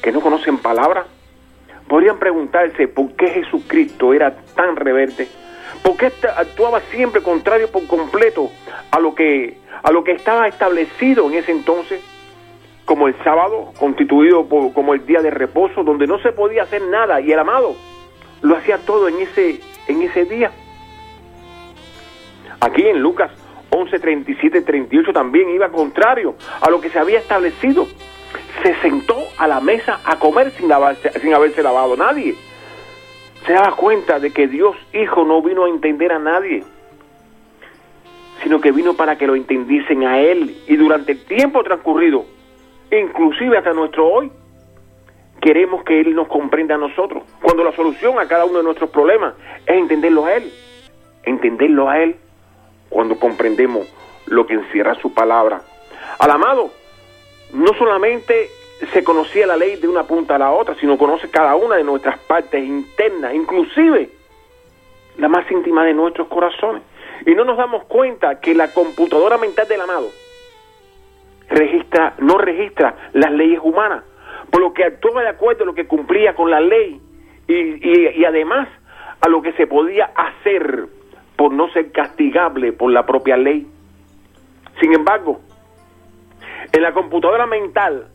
que 0.02 0.12
no 0.12 0.21
conocen 0.21 0.59
palabra 0.59 1.06
podrían 1.88 2.18
preguntarse 2.18 2.88
por 2.88 3.12
qué 3.12 3.28
Jesucristo 3.28 4.12
era 4.12 4.37
tan 4.54 4.76
rebelde, 4.76 5.28
por 5.84 5.98
qué 5.98 6.10
actuaba 6.36 6.80
siempre 6.90 7.22
contrario 7.22 7.70
por 7.70 7.86
completo 7.86 8.50
a 8.90 8.98
lo 8.98 9.14
que 9.14 9.58
a 9.82 9.92
lo 9.92 10.02
que 10.02 10.12
estaba 10.12 10.48
establecido 10.48 11.30
en 11.30 11.34
ese 11.34 11.52
entonces 11.52 12.00
como 12.86 13.06
el 13.06 13.14
sábado, 13.22 13.72
constituido 13.78 14.48
como 14.48 14.94
el 14.94 15.06
día 15.06 15.20
de 15.20 15.30
reposo, 15.30 15.84
donde 15.84 16.06
no 16.06 16.18
se 16.20 16.32
podía 16.32 16.62
hacer 16.62 16.82
nada 16.82 17.20
y 17.20 17.32
el 17.32 17.38
amado 17.38 17.76
lo 18.42 18.56
hacía 18.56 18.78
todo 18.78 19.08
en 19.08 19.20
ese, 19.20 19.60
en 19.88 20.02
ese 20.02 20.24
día. 20.24 20.50
Aquí 22.60 22.82
en 22.86 23.00
Lucas 23.00 23.30
11, 23.70 23.98
37, 23.98 24.62
38 24.62 25.12
también 25.12 25.50
iba 25.50 25.68
contrario 25.68 26.34
a 26.60 26.70
lo 26.70 26.80
que 26.80 26.88
se 26.90 26.98
había 26.98 27.18
establecido. 27.18 27.86
Se 28.62 28.74
sentó 28.80 29.16
a 29.36 29.46
la 29.46 29.60
mesa 29.60 30.00
a 30.04 30.18
comer 30.18 30.50
sin, 30.52 30.70
sin 31.20 31.34
haberse 31.34 31.62
lavado 31.62 31.96
nadie. 31.96 32.34
Se 33.46 33.52
daba 33.52 33.76
cuenta 33.76 34.18
de 34.18 34.32
que 34.32 34.46
Dios 34.48 34.76
Hijo 34.92 35.24
no 35.24 35.42
vino 35.42 35.64
a 35.64 35.68
entender 35.68 36.12
a 36.12 36.18
nadie, 36.18 36.64
sino 38.42 38.60
que 38.60 38.72
vino 38.72 38.94
para 38.94 39.16
que 39.16 39.26
lo 39.26 39.34
entendiesen 39.34 40.04
a 40.04 40.20
Él. 40.20 40.56
Y 40.66 40.76
durante 40.76 41.12
el 41.12 41.24
tiempo 41.24 41.62
transcurrido, 41.62 42.24
inclusive 42.90 43.58
hasta 43.58 43.72
nuestro 43.72 44.06
hoy, 44.06 44.30
queremos 45.40 45.84
que 45.84 46.00
Él 46.00 46.14
nos 46.14 46.28
comprenda 46.28 46.76
a 46.76 46.78
nosotros. 46.78 47.22
Cuando 47.42 47.64
la 47.64 47.72
solución 47.72 48.18
a 48.18 48.26
cada 48.26 48.44
uno 48.44 48.58
de 48.58 48.64
nuestros 48.64 48.90
problemas 48.90 49.34
es 49.66 49.76
entenderlo 49.76 50.24
a 50.24 50.34
Él. 50.34 50.50
Entenderlo 51.24 51.90
a 51.90 52.02
Él 52.02 52.16
cuando 52.88 53.18
comprendemos 53.18 53.86
lo 54.26 54.46
que 54.46 54.54
encierra 54.54 54.94
su 55.02 55.12
palabra. 55.12 55.62
Al 56.18 56.30
amado, 56.30 56.70
no 57.52 57.74
solamente 57.74 58.48
se 58.92 59.04
conocía 59.04 59.46
la 59.46 59.56
ley 59.56 59.76
de 59.76 59.88
una 59.88 60.04
punta 60.04 60.36
a 60.36 60.38
la 60.38 60.50
otra, 60.52 60.74
sino 60.76 60.98
conoce 60.98 61.30
cada 61.30 61.54
una 61.54 61.76
de 61.76 61.84
nuestras 61.84 62.18
partes 62.20 62.64
internas, 62.64 63.34
inclusive 63.34 64.10
la 65.18 65.28
más 65.28 65.50
íntima 65.50 65.84
de 65.84 65.94
nuestros 65.94 66.28
corazones. 66.28 66.82
Y 67.26 67.34
no 67.34 67.44
nos 67.44 67.56
damos 67.56 67.84
cuenta 67.84 68.40
que 68.40 68.54
la 68.54 68.72
computadora 68.72 69.38
mental 69.38 69.68
del 69.68 69.80
amado 69.80 70.10
registra, 71.48 72.14
no 72.18 72.38
registra 72.38 73.10
las 73.12 73.32
leyes 73.32 73.60
humanas, 73.62 74.04
por 74.50 74.60
lo 74.60 74.72
que 74.72 74.84
actuaba 74.84 75.22
de 75.22 75.28
acuerdo 75.28 75.64
a 75.64 75.66
lo 75.66 75.74
que 75.74 75.86
cumplía 75.86 76.34
con 76.34 76.50
la 76.50 76.60
ley 76.60 77.00
y, 77.46 78.20
y, 78.20 78.24
además 78.24 78.68
a 79.20 79.28
lo 79.28 79.42
que 79.42 79.52
se 79.52 79.66
podía 79.66 80.10
hacer 80.14 80.86
por 81.36 81.52
no 81.52 81.68
ser 81.70 81.92
castigable 81.92 82.72
por 82.72 82.90
la 82.90 83.06
propia 83.06 83.36
ley. 83.36 83.66
Sin 84.80 84.92
embargo, 84.92 85.40
en 86.72 86.82
la 86.82 86.92
computadora 86.92 87.46
mental 87.46 88.08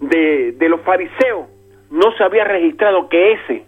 de, 0.00 0.52
de, 0.52 0.68
los 0.68 0.80
fariseos 0.80 1.46
no 1.90 2.12
se 2.16 2.24
había 2.24 2.44
registrado 2.44 3.08
que 3.08 3.32
ese, 3.32 3.64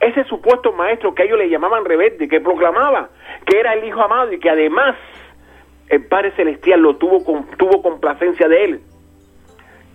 ese 0.00 0.24
supuesto 0.24 0.72
maestro 0.72 1.14
que 1.14 1.24
ellos 1.24 1.38
le 1.38 1.48
llamaban 1.48 1.84
rebelde, 1.84 2.28
que 2.28 2.40
proclamaba 2.40 3.10
que 3.46 3.58
era 3.58 3.74
el 3.74 3.84
Hijo 3.84 4.02
amado 4.02 4.32
y 4.32 4.38
que 4.38 4.50
además 4.50 4.96
el 5.88 6.04
Padre 6.06 6.32
Celestial 6.32 6.80
lo 6.80 6.96
tuvo, 6.96 7.24
con, 7.24 7.46
tuvo 7.56 7.82
complacencia 7.82 8.48
de 8.48 8.64
él, 8.64 8.80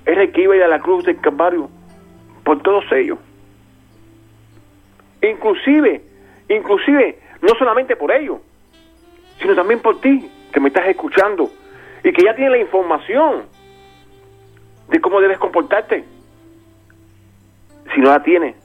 era 0.05 0.23
el 0.23 0.31
que 0.31 0.41
iba 0.41 0.53
a 0.53 0.57
ir 0.57 0.63
a 0.63 0.67
la 0.67 0.79
cruz 0.79 1.05
del 1.05 1.19
Calvario 1.19 1.69
por 2.43 2.62
todos 2.62 2.83
ellos. 2.91 3.19
Inclusive, 5.21 6.01
inclusive, 6.50 7.19
no 7.41 7.50
solamente 7.57 7.95
por 7.95 8.12
ellos, 8.12 8.39
sino 9.41 9.55
también 9.55 9.79
por 9.79 10.01
ti, 10.01 10.29
que 10.51 10.59
me 10.59 10.67
estás 10.67 10.88
escuchando 10.88 11.50
y 12.03 12.12
que 12.12 12.23
ya 12.23 12.35
tienes 12.35 12.51
la 12.51 12.59
información 12.59 13.43
de 14.87 15.01
cómo 15.01 15.21
debes 15.21 15.37
comportarte. 15.37 16.05
Si 17.93 18.01
no 18.01 18.09
la 18.09 18.23
tienes, 18.23 18.55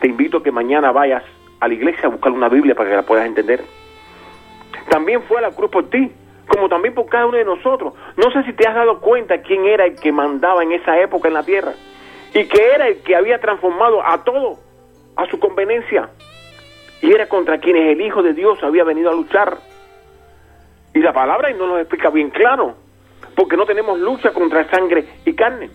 te 0.00 0.08
invito 0.08 0.38
a 0.38 0.42
que 0.42 0.50
mañana 0.50 0.92
vayas 0.92 1.22
a 1.60 1.68
la 1.68 1.74
iglesia 1.74 2.06
a 2.06 2.08
buscar 2.08 2.32
una 2.32 2.48
Biblia 2.48 2.74
para 2.74 2.90
que 2.90 2.96
la 2.96 3.02
puedas 3.02 3.26
entender. 3.26 3.62
También 4.88 5.22
fue 5.22 5.38
a 5.38 5.42
la 5.42 5.50
cruz 5.52 5.70
por 5.70 5.88
ti 5.90 6.12
como 6.46 6.68
también 6.68 6.94
por 6.94 7.06
cada 7.06 7.26
uno 7.26 7.38
de 7.38 7.44
nosotros. 7.44 7.94
No 8.16 8.30
sé 8.30 8.42
si 8.44 8.52
te 8.52 8.66
has 8.66 8.74
dado 8.74 9.00
cuenta 9.00 9.40
quién 9.42 9.64
era 9.64 9.86
el 9.86 9.96
que 9.96 10.12
mandaba 10.12 10.62
en 10.62 10.72
esa 10.72 11.00
época 11.00 11.28
en 11.28 11.34
la 11.34 11.44
tierra 11.44 11.72
y 12.34 12.46
que 12.46 12.72
era 12.74 12.88
el 12.88 13.02
que 13.02 13.16
había 13.16 13.38
transformado 13.40 14.04
a 14.04 14.22
todo 14.24 14.58
a 15.16 15.26
su 15.26 15.38
conveniencia 15.38 16.10
y 17.00 17.12
era 17.12 17.28
contra 17.28 17.58
quienes 17.58 17.92
el 17.92 18.00
Hijo 18.00 18.22
de 18.22 18.32
Dios 18.32 18.62
había 18.62 18.84
venido 18.84 19.10
a 19.10 19.14
luchar. 19.14 19.58
Y 20.94 21.00
la 21.00 21.12
palabra 21.12 21.50
no 21.52 21.66
nos 21.66 21.80
explica 21.80 22.10
bien 22.10 22.30
claro, 22.30 22.76
porque 23.34 23.56
no 23.56 23.66
tenemos 23.66 23.98
lucha 23.98 24.32
contra 24.32 24.68
sangre 24.70 25.04
y 25.24 25.34
carne, 25.34 25.70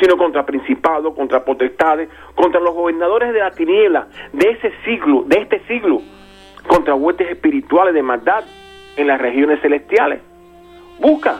sino 0.00 0.16
contra 0.16 0.44
principados, 0.44 1.14
contra 1.14 1.44
potestades, 1.44 2.08
contra 2.34 2.60
los 2.60 2.74
gobernadores 2.74 3.32
de 3.32 3.40
la 3.40 3.50
tiniebla 3.50 4.08
de 4.32 4.50
ese 4.50 4.72
siglo, 4.84 5.24
de 5.26 5.40
este 5.40 5.60
siglo, 5.66 6.00
contra 6.66 6.94
huestes 6.94 7.30
espirituales 7.30 7.94
de 7.94 8.02
maldad 8.02 8.44
en 8.96 9.06
las 9.06 9.20
regiones 9.20 9.60
celestiales. 9.60 10.20
Busca, 11.00 11.36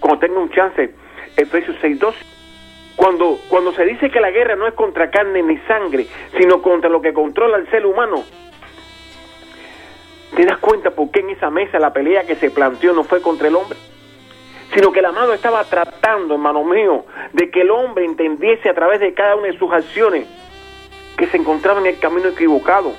cuando 0.00 0.20
tenga 0.20 0.38
un 0.38 0.50
chance, 0.50 0.94
Efesios 1.36 1.76
6.2. 1.82 2.14
Cuando, 2.96 3.38
cuando 3.48 3.72
se 3.72 3.84
dice 3.84 4.08
que 4.08 4.20
la 4.20 4.30
guerra 4.30 4.54
no 4.54 4.68
es 4.68 4.74
contra 4.74 5.10
carne 5.10 5.42
ni 5.42 5.58
sangre, 5.66 6.06
sino 6.38 6.62
contra 6.62 6.88
lo 6.88 7.02
que 7.02 7.12
controla 7.12 7.56
el 7.56 7.68
ser 7.68 7.84
humano, 7.86 8.22
¿te 10.36 10.44
das 10.44 10.58
cuenta 10.58 10.92
por 10.92 11.10
qué 11.10 11.20
en 11.20 11.30
esa 11.30 11.50
mesa 11.50 11.80
la 11.80 11.92
pelea 11.92 12.24
que 12.24 12.36
se 12.36 12.50
planteó 12.50 12.92
no 12.92 13.02
fue 13.02 13.20
contra 13.20 13.48
el 13.48 13.56
hombre? 13.56 13.78
Sino 14.74 14.92
que 14.92 14.98
el 14.98 15.06
amado 15.06 15.32
estaba 15.32 15.64
tratando, 15.64 16.34
hermano 16.34 16.64
mío, 16.64 17.06
de 17.32 17.50
que 17.50 17.60
el 17.60 17.70
hombre 17.70 18.04
entendiese 18.04 18.68
a 18.68 18.74
través 18.74 19.00
de 19.00 19.14
cada 19.14 19.36
una 19.36 19.46
de 19.46 19.58
sus 19.58 19.72
acciones 19.72 20.26
que 21.16 21.26
se 21.28 21.36
encontraba 21.36 21.80
en 21.80 21.86
el 21.86 21.98
camino 21.98 22.28
equivocado 22.28 22.92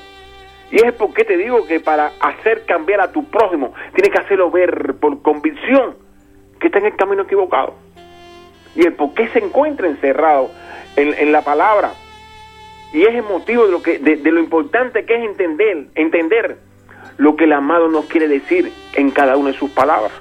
y 0.72 0.84
es 0.84 0.94
porque 0.94 1.24
te 1.24 1.38
digo 1.38 1.66
que 1.68 1.80
para 1.80 2.12
hacer 2.20 2.66
cambiar 2.66 3.02
a 3.02 3.12
tu 3.12 3.26
prójimo, 3.26 3.74
tienes 3.94 4.12
que 4.12 4.20
hacerlo 4.20 4.50
ver 4.50 4.96
por 5.00 5.22
convicción 5.22 5.96
que 6.60 6.68
está 6.68 6.80
en 6.80 6.88
el 6.88 6.96
camino 6.96 7.24
equivocado. 7.24 7.76
Y 8.76 8.86
el 8.86 8.94
por 8.94 9.14
qué 9.14 9.28
se 9.30 9.40
encuentra 9.40 9.88
encerrado 9.88 10.50
en, 10.96 11.32
la 11.32 11.44
palabra. 11.44 11.94
Y 12.94 13.04
es 13.04 13.16
el 13.16 13.24
motivo 13.24 13.66
de 13.66 13.72
lo, 13.72 13.82
que, 13.82 14.00
de, 14.00 14.18
lo 14.32 14.40
importante 14.40 15.06
que 15.06 15.16
es 15.16 15.24
entender, 15.24 15.88
entender 15.96 16.58
lo 17.18 17.36
que 17.36 17.46
el 17.46 17.54
amado 17.54 17.88
nos 17.88 18.06
quiere 18.06 18.28
decir 18.28 18.72
en 18.94 19.12
cada 19.12 19.38
una 19.38 19.52
de 19.52 19.58
sus 19.58 19.70
palabras. 19.72 20.12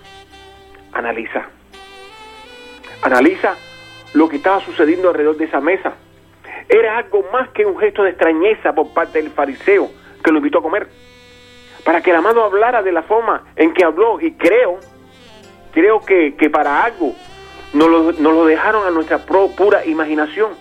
Analiza. 0.94 1.46
Analiza 3.02 3.56
lo 4.14 4.28
que 4.28 4.36
estaba 4.36 4.60
sucediendo 4.60 5.08
alrededor 5.08 5.36
de 5.36 5.44
esa 5.44 5.60
mesa. 5.60 5.94
Era 6.68 6.98
algo 6.98 7.24
más 7.32 7.50
que 7.50 7.66
un 7.66 7.78
gesto 7.78 8.02
de 8.02 8.10
extrañeza 8.10 8.74
por 8.74 8.92
parte 8.94 9.20
del 9.20 9.30
fariseo 9.30 9.90
que 10.22 10.30
lo 10.30 10.38
invitó 10.38 10.58
a 10.58 10.62
comer. 10.62 10.88
Para 11.84 12.00
que 12.00 12.10
el 12.10 12.16
amado 12.16 12.42
hablara 12.42 12.82
de 12.82 12.92
la 12.92 13.02
forma 13.02 13.44
en 13.56 13.74
que 13.74 13.84
habló. 13.84 14.20
Y 14.20 14.32
creo, 14.34 14.78
creo 15.72 16.00
que, 16.00 16.34
que 16.36 16.48
para 16.48 16.82
algo 16.82 17.14
nos 17.74 17.88
lo, 17.88 18.12
lo 18.12 18.44
dejaron 18.46 18.86
a 18.86 18.90
nuestra 18.90 19.18
pura 19.18 19.84
imaginación. 19.84 20.52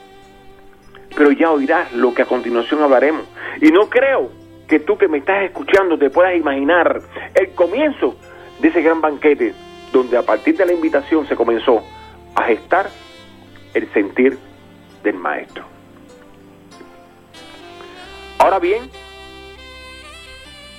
Pero 1.15 1.31
ya 1.31 1.51
oirás 1.51 1.93
lo 1.93 2.13
que 2.13 2.23
a 2.23 2.25
continuación 2.25 2.81
hablaremos. 2.81 3.23
Y 3.61 3.71
no 3.71 3.87
creo 3.89 4.31
que 4.67 4.79
tú 4.79 4.97
que 4.97 5.07
me 5.07 5.19
estás 5.19 5.43
escuchando 5.43 5.97
te 5.97 6.09
puedas 6.09 6.35
imaginar 6.35 7.01
el 7.35 7.53
comienzo 7.53 8.15
de 8.59 8.69
ese 8.69 8.81
gran 8.81 9.01
banquete, 9.01 9.53
donde 9.93 10.17
a 10.17 10.23
partir 10.23 10.57
de 10.57 10.65
la 10.65 10.73
invitación 10.73 11.25
se 11.27 11.35
comenzó 11.35 11.83
a 12.35 12.43
gestar 12.45 12.89
el 13.75 13.93
sentir 13.93 14.37
del 15.03 15.15
maestro. 15.15 15.63
Ahora 18.39 18.59
bien, 18.59 18.89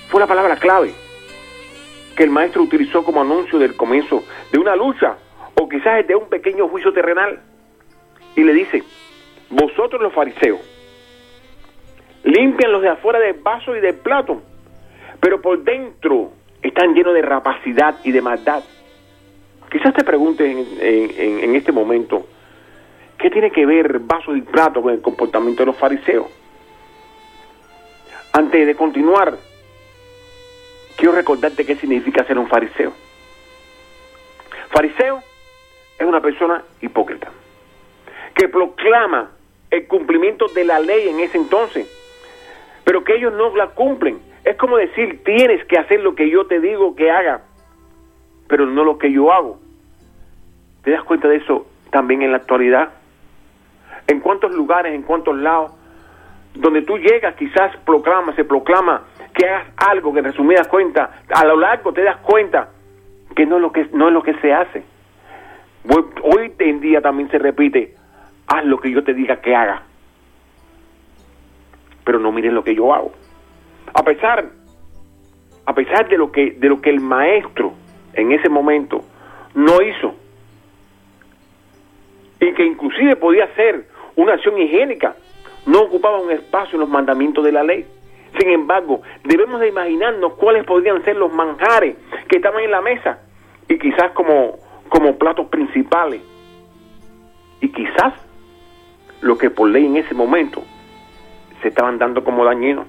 fue 0.09 0.19
la 0.19 0.27
palabra 0.27 0.57
clave 0.57 0.93
que 2.15 2.23
el 2.23 2.29
maestro 2.29 2.61
utilizó 2.61 3.03
como 3.03 3.21
anuncio 3.21 3.57
del 3.57 3.75
comienzo 3.75 4.23
de 4.51 4.59
una 4.59 4.75
lucha 4.75 5.17
o 5.55 5.67
quizás 5.67 6.05
de 6.05 6.15
un 6.15 6.29
pequeño 6.29 6.67
juicio 6.67 6.93
terrenal. 6.93 7.39
Y 8.35 8.43
le 8.43 8.53
dice, 8.53 8.83
vosotros 9.49 10.01
los 10.01 10.13
fariseos, 10.13 10.59
limpian 12.23 12.71
los 12.73 12.81
de 12.81 12.89
afuera 12.89 13.19
del 13.19 13.35
vaso 13.35 13.75
y 13.75 13.79
del 13.79 13.95
plato, 13.95 14.41
pero 15.21 15.41
por 15.41 15.63
dentro 15.63 16.33
están 16.61 16.93
llenos 16.93 17.13
de 17.13 17.21
rapacidad 17.21 17.95
y 18.03 18.11
de 18.11 18.21
maldad. 18.21 18.63
Quizás 19.75 19.93
te 19.93 20.05
preguntes 20.05 20.55
en, 20.79 21.53
este 21.53 21.73
momento, 21.73 22.25
¿qué 23.17 23.29
tiene 23.29 23.51
que 23.51 23.65
ver 23.65 23.99
vaso 23.99 24.33
y 24.33 24.39
plato 24.39 24.81
con 24.81 24.93
el 24.93 25.01
comportamiento 25.01 25.63
de 25.63 25.65
los 25.65 25.75
fariseos? 25.75 26.27
Antes 28.31 28.67
de 28.67 28.73
continuar, 28.75 29.37
quiero 30.95 31.13
recordarte 31.13 31.65
qué 31.65 31.75
significa 31.75 32.23
ser 32.23 32.39
un 32.39 32.47
fariseo. 32.47 32.93
Fariseo 34.69 35.21
es 35.99 36.07
una 36.07 36.21
persona 36.21 36.63
hipócrita 36.79 37.29
que 38.33 38.47
proclama 38.47 39.31
el 39.71 39.87
cumplimiento 39.87 40.47
de 40.47 40.63
la 40.63 40.79
ley 40.79 41.09
en 41.09 41.19
ese 41.19 41.35
entonces, 41.37 41.85
pero 42.85 43.03
que 43.03 43.17
ellos 43.17 43.33
no 43.33 43.53
la 43.57 43.71
cumplen. 43.71 44.21
Es 44.45 44.55
como 44.55 44.77
decir, 44.77 45.21
tienes 45.25 45.65
que 45.65 45.77
hacer 45.77 45.99
lo 45.99 46.15
que 46.15 46.29
yo 46.29 46.47
te 46.47 46.61
digo 46.61 46.95
que 46.95 47.11
haga, 47.11 47.41
pero 48.47 48.65
no 48.65 48.85
lo 48.85 48.97
que 48.97 49.11
yo 49.11 49.33
hago. 49.33 49.64
¿Te 50.85 50.91
das 50.91 51.03
cuenta 51.03 51.27
de 51.27 51.37
eso 51.37 51.65
también 51.89 52.21
en 52.21 52.31
la 52.31 52.37
actualidad? 52.37 52.89
¿En 54.07 54.19
cuántos 54.19 54.53
lugares, 54.53 54.93
en 54.93 55.01
cuántos 55.01 55.35
lados, 55.35 55.71
donde 56.53 56.83
tú 56.83 56.97
llegas, 56.99 57.35
quizás 57.35 57.75
proclama, 57.77 58.35
se 58.35 58.45
proclama 58.45 59.01
que 59.33 59.47
hagas 59.49 59.67
algo 59.77 60.13
que 60.13 60.19
en 60.19 60.25
resumidas 60.25 60.67
cuentas, 60.67 61.09
a 61.33 61.43
lo 61.43 61.57
largo 61.57 61.91
te 61.91 62.03
das 62.03 62.17
cuenta 62.17 62.69
que 63.35 63.47
no 63.47 63.55
es 63.55 63.61
lo 63.63 63.71
que, 63.71 63.89
no 63.93 64.07
es 64.07 64.13
lo 64.13 64.21
que 64.21 64.35
se 64.35 64.53
hace? 64.53 64.83
Hoy- 65.89 66.53
en 66.59 66.79
día 66.79 67.01
también 67.01 67.29
se 67.29 67.39
repite, 67.39 67.95
haz 68.47 68.63
lo 68.65 68.79
que 68.79 68.91
yo 68.91 69.03
te 69.03 69.13
diga 69.13 69.37
que 69.37 69.55
haga, 69.55 69.81
pero 72.03 72.19
no 72.19 72.31
mires 72.31 72.53
lo 72.53 72.63
que 72.63 72.75
yo 72.75 72.93
hago. 72.93 73.11
A 73.93 74.03
pesar, 74.03 74.45
a 75.65 75.73
pesar 75.73 76.07
de 76.07 76.17
lo 76.17 76.31
que, 76.31 76.51
de 76.51 76.69
lo 76.69 76.79
que 76.79 76.91
el 76.91 76.99
maestro 77.01 77.73
en 78.13 78.31
ese 78.31 78.49
momento 78.49 79.03
no 79.55 79.81
hizo, 79.81 80.15
y 82.39 82.53
que 82.53 82.65
inclusive 82.65 83.15
podía 83.15 83.47
ser 83.55 83.85
una 84.15 84.33
acción 84.33 84.57
higiénica, 84.57 85.15
no 85.65 85.81
ocupaba 85.81 86.19
un 86.19 86.31
espacio 86.31 86.75
en 86.75 86.81
los 86.81 86.89
mandamientos 86.89 87.43
de 87.43 87.51
la 87.51 87.63
ley. 87.63 87.85
Sin 88.39 88.49
embargo, 88.49 89.01
debemos 89.23 89.59
de 89.59 89.69
imaginarnos 89.69 90.33
cuáles 90.33 90.65
podrían 90.65 91.03
ser 91.03 91.15
los 91.15 91.33
manjares 91.33 91.95
que 92.27 92.37
estaban 92.37 92.63
en 92.63 92.71
la 92.71 92.81
mesa 92.81 93.19
y 93.67 93.79
quizás 93.79 94.11
como, 94.11 94.59
como 94.89 95.17
platos 95.17 95.47
principales. 95.47 96.21
Y 97.61 97.69
quizás 97.69 98.13
lo 99.21 99.37
que 99.37 99.49
por 99.49 99.69
ley 99.69 99.85
en 99.85 99.97
ese 99.97 100.13
momento 100.13 100.63
se 101.61 101.69
estaban 101.69 101.97
dando 101.97 102.23
como 102.23 102.43
dañinos. 102.45 102.85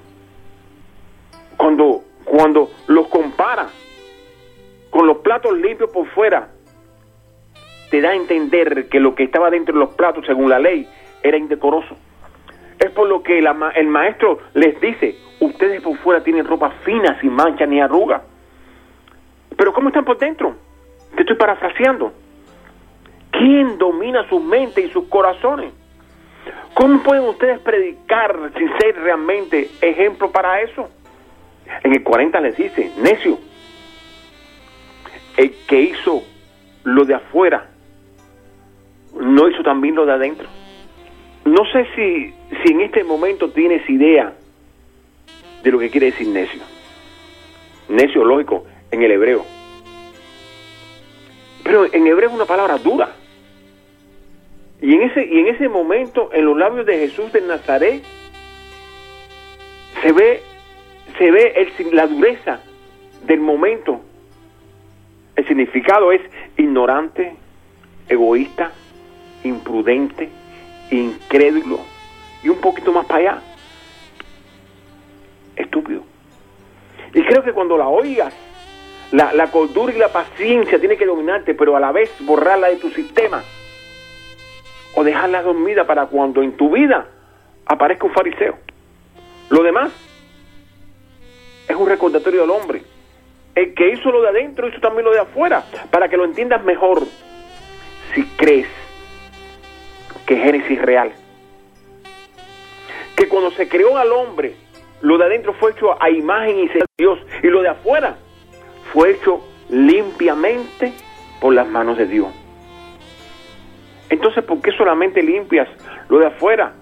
Cuando, 1.55 2.03
cuando 2.25 2.69
los 2.87 3.07
compara 3.07 3.69
con 4.89 5.07
los 5.07 5.17
platos 5.17 5.57
limpios 5.57 5.89
por 5.89 6.07
fuera, 6.07 6.49
te 7.89 8.01
da 8.01 8.09
a 8.09 8.15
entender 8.15 8.89
que 8.89 8.99
lo 8.99 9.15
que 9.15 9.23
estaba 9.23 9.49
dentro 9.49 9.73
de 9.73 9.79
los 9.79 9.95
platos, 9.95 10.25
según 10.25 10.49
la 10.49 10.59
ley, 10.59 10.87
era 11.23 11.37
indecoroso. 11.37 11.95
Es 12.79 12.91
por 12.91 13.07
lo 13.07 13.23
que 13.23 13.39
el 13.39 13.87
maestro 13.87 14.39
les 14.53 14.79
dice, 14.79 15.15
ustedes 15.39 15.81
por 15.81 15.97
fuera 15.97 16.23
tienen 16.23 16.45
ropa 16.45 16.69
fina, 16.83 17.19
sin 17.19 17.31
mancha 17.31 17.65
ni 17.65 17.79
arruga. 17.79 18.21
Pero 19.55 19.73
¿cómo 19.73 19.89
están 19.89 20.05
por 20.05 20.17
dentro? 20.17 20.55
Te 21.15 21.21
estoy 21.21 21.35
parafraseando. 21.35 22.13
¿Quién 23.31 23.77
domina 23.77 24.27
sus 24.29 24.43
mentes 24.43 24.85
y 24.85 24.89
sus 24.89 25.07
corazones? 25.07 25.73
¿Cómo 26.73 27.01
pueden 27.01 27.23
ustedes 27.23 27.59
predicar 27.59 28.51
sin 28.57 28.69
ser 28.77 28.95
realmente 29.01 29.69
ejemplo 29.81 30.31
para 30.31 30.61
eso? 30.61 30.89
En 31.83 31.93
el 31.93 32.03
40 32.03 32.39
les 32.39 32.55
dice, 32.55 32.91
necio, 32.97 33.37
el 35.35 35.53
que 35.67 35.81
hizo 35.81 36.23
lo 36.83 37.03
de 37.03 37.15
afuera, 37.15 37.69
no 39.19 39.49
hizo 39.49 39.63
también 39.63 39.95
lo 39.95 40.05
de 40.05 40.13
adentro. 40.13 40.47
No 41.45 41.63
sé 41.71 41.87
si, 41.95 42.33
si 42.61 42.73
en 42.73 42.81
este 42.81 43.03
momento 43.03 43.49
tienes 43.51 43.87
idea 43.89 44.33
de 45.63 45.71
lo 45.71 45.79
que 45.79 45.89
quiere 45.89 46.07
decir 46.07 46.27
necio. 46.27 46.61
Necio, 47.89 48.23
lógico, 48.23 48.65
en 48.91 49.01
el 49.01 49.11
hebreo. 49.11 49.45
Pero 51.63 51.85
en 51.91 52.07
hebreo 52.07 52.29
es 52.29 52.35
una 52.35 52.45
palabra 52.45 52.77
dura. 52.77 53.11
Y 54.81 54.93
en 54.93 55.03
ese, 55.03 55.25
y 55.25 55.39
en 55.39 55.47
ese 55.47 55.69
momento, 55.69 56.29
en 56.33 56.45
los 56.45 56.57
labios 56.57 56.85
de 56.85 56.97
Jesús 56.99 57.31
de 57.33 57.41
Nazaret, 57.41 58.03
se 60.01 60.11
ve, 60.11 60.41
se 61.17 61.31
ve 61.31 61.71
la 61.91 62.07
dureza 62.07 62.59
del 63.25 63.39
momento. 63.39 64.01
El 65.35 65.47
significado 65.47 66.11
es 66.11 66.21
ignorante, 66.57 67.35
egoísta, 68.07 68.71
imprudente, 69.43 70.29
incrédulo 70.91 71.79
y 72.43 72.49
un 72.49 72.57
poquito 72.57 72.91
más 72.91 73.05
para 73.05 73.19
allá, 73.19 73.41
estúpido. 75.55 76.03
Y 77.13 77.23
creo 77.23 77.43
que 77.43 77.53
cuando 77.53 77.77
la 77.77 77.87
oigas, 77.87 78.33
la, 79.11 79.33
la 79.33 79.49
cordura 79.49 79.93
y 79.93 79.97
la 79.97 80.09
paciencia 80.09 80.79
tiene 80.79 80.97
que 80.97 81.05
dominarte, 81.05 81.53
pero 81.53 81.75
a 81.75 81.79
la 81.79 81.91
vez 81.91 82.11
borrarla 82.19 82.67
de 82.67 82.77
tu 82.77 82.89
sistema 82.89 83.43
o 84.95 85.03
dejarla 85.03 85.41
dormida 85.41 85.85
para 85.85 86.07
cuando 86.07 86.41
en 86.41 86.57
tu 86.57 86.71
vida 86.71 87.07
aparezca 87.65 88.05
un 88.05 88.13
fariseo. 88.13 88.57
Lo 89.49 89.63
demás 89.63 89.91
es 91.67 91.75
un 91.75 91.87
recordatorio 91.87 92.41
del 92.41 92.49
hombre. 92.51 92.83
El 93.55 93.73
que 93.73 93.89
hizo 93.89 94.11
lo 94.11 94.21
de 94.21 94.29
adentro 94.29 94.67
hizo 94.67 94.79
también 94.79 95.05
lo 95.05 95.11
de 95.11 95.19
afuera, 95.19 95.63
para 95.89 96.07
que 96.09 96.17
lo 96.17 96.25
entiendas 96.25 96.63
mejor. 96.63 97.03
Si 98.13 98.23
crees 98.37 98.67
que 100.27 100.35
Génesis 100.35 100.77
es 100.77 100.81
real, 100.81 101.11
que 103.15 103.27
cuando 103.27 103.49
se 103.51 103.67
creó 103.67 103.97
al 103.97 104.11
hombre, 104.11 104.55
lo 105.01 105.17
de 105.17 105.25
adentro 105.25 105.53
fue 105.53 105.71
hecho 105.71 106.01
a 106.01 106.09
imagen 106.11 106.59
y 106.59 106.67
semejanza 106.67 106.85
de 106.97 107.03
Dios, 107.03 107.19
y 107.41 107.47
lo 107.47 107.61
de 107.61 107.69
afuera 107.69 108.17
fue 108.93 109.11
hecho 109.11 109.41
limpiamente 109.69 110.93
por 111.39 111.53
las 111.53 111.67
manos 111.67 111.97
de 111.97 112.05
Dios. 112.05 112.27
Entonces, 114.09 114.43
¿por 114.43 114.61
qué 114.61 114.71
solamente 114.73 115.23
limpias 115.23 115.67
lo 116.09 116.19
de 116.19 116.27
afuera? 116.27 116.73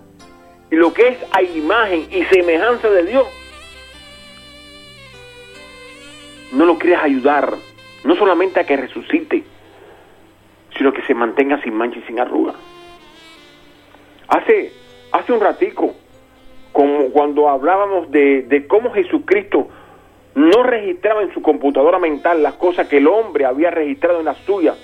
Y 0.71 0.75
lo 0.75 0.91
que 0.93 1.07
es 1.09 1.17
a 1.31 1.41
imagen 1.41 2.07
y 2.11 2.23
semejanza 2.25 2.89
de 2.89 3.03
Dios, 3.03 3.27
no 6.51 6.65
lo 6.65 6.79
quieres 6.79 6.99
ayudar, 6.99 7.53
no 8.03 8.15
solamente 8.15 8.59
a 8.59 8.65
que 8.65 8.75
resucite, 8.75 9.43
sino 10.77 10.93
que 10.93 11.03
se 11.03 11.13
mantenga 11.13 11.61
sin 11.61 11.75
mancha 11.75 11.99
y 11.99 12.03
sin 12.03 12.19
arruga. 12.19 12.55
Hace, 14.27 14.71
hace 15.11 15.33
un 15.33 15.39
ratico, 15.39 15.93
como 16.71 17.09
cuando 17.11 17.49
hablábamos 17.49 18.11
de, 18.11 18.43
de 18.43 18.67
cómo 18.67 18.91
Jesucristo 18.91 19.67
no 20.35 20.63
registraba 20.63 21.21
en 21.21 21.33
su 21.33 21.41
computadora 21.41 21.97
mental 21.97 22.43
las 22.43 22.55
cosas 22.55 22.87
que 22.87 22.97
el 22.97 23.07
hombre 23.07 23.45
había 23.45 23.71
registrado 23.71 24.19
en 24.19 24.25
la 24.25 24.35
suya, 24.45 24.75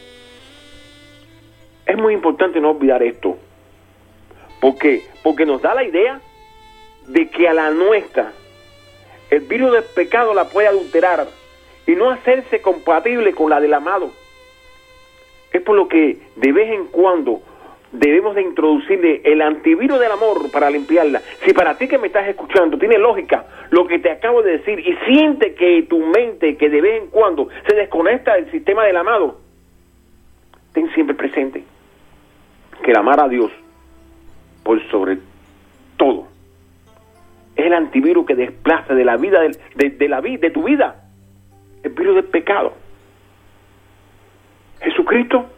es 1.86 1.97
muy 1.97 2.13
importante 2.13 2.62
no 2.62 2.71
olvidar 2.71 3.04
esto. 3.04 3.38
porque 4.60 5.06
Porque 5.23 5.45
nos 5.45 5.62
da 5.62 5.75
la 5.75 5.84
idea 5.84 6.21
de 7.08 7.30
que 7.30 7.47
a 7.47 7.54
la 7.54 7.71
nuestra 7.71 8.32
el 9.30 9.41
virus 9.41 9.71
del 9.71 9.84
pecado 9.84 10.34
la 10.34 10.45
puede 10.45 10.67
adulterar 10.67 11.27
y 11.88 11.91
no 11.91 12.10
hacerse 12.12 12.62
compatible 12.62 13.34
con 13.34 13.49
la 13.49 13.60
del 13.60 13.73
amado. 13.73 14.12
Es 15.51 15.62
por 15.62 15.75
lo 15.75 15.88
que 15.88 16.17
de 16.36 16.51
vez 16.51 16.71
en 16.71 16.88
cuando 16.88 17.41
debemos 17.91 18.36
de 18.36 18.41
introducirle 18.41 19.21
el 19.25 19.41
antivirus 19.41 19.99
del 19.99 20.12
amor 20.12 20.49
para 20.51 20.69
limpiarla. 20.69 21.21
Si 21.45 21.54
para 21.54 21.77
ti 21.77 21.88
que 21.88 21.97
me 21.97 22.08
estás 22.08 22.27
escuchando 22.27 22.77
tiene 22.77 22.97
lógica 22.97 23.45
lo 23.69 23.88
que 23.88 23.99
te 23.99 24.12
acabo 24.12 24.41
de 24.41 24.58
decir 24.58 24.80
y 24.80 24.95
siente 25.06 25.54
que 25.56 25.84
tu 25.84 25.99
mente 25.99 26.58
que 26.58 26.69
de 26.69 26.82
vez 26.82 27.04
en 27.04 27.10
cuando 27.10 27.49
se 27.67 27.75
desconecta 27.75 28.36
del 28.36 28.49
sistema 28.51 28.86
del 28.86 28.97
amado, 28.97 29.39
ten 30.73 30.91
siempre 30.93 31.15
presente 31.15 31.63
que 32.84 32.91
el 32.91 32.97
amar 32.97 33.19
a 33.19 33.27
Dios 33.27 33.51
por 34.63 34.82
sobre 34.89 35.17
todo 35.97 36.27
es 37.56 37.65
el 37.65 37.73
antivirus 37.73 38.25
que 38.25 38.36
desplaza 38.36 38.93
de 38.93 39.06
la 39.06 39.17
vida 39.17 39.41
de, 39.41 39.89
de, 39.89 40.10
la 40.10 40.21
vida 40.21 40.39
de 40.39 40.51
tu 40.51 40.63
vida 40.63 41.04
el 41.84 41.91
virus 41.91 42.15
del 42.15 42.25
pecado. 42.25 42.73
Jesucristo 44.82 45.49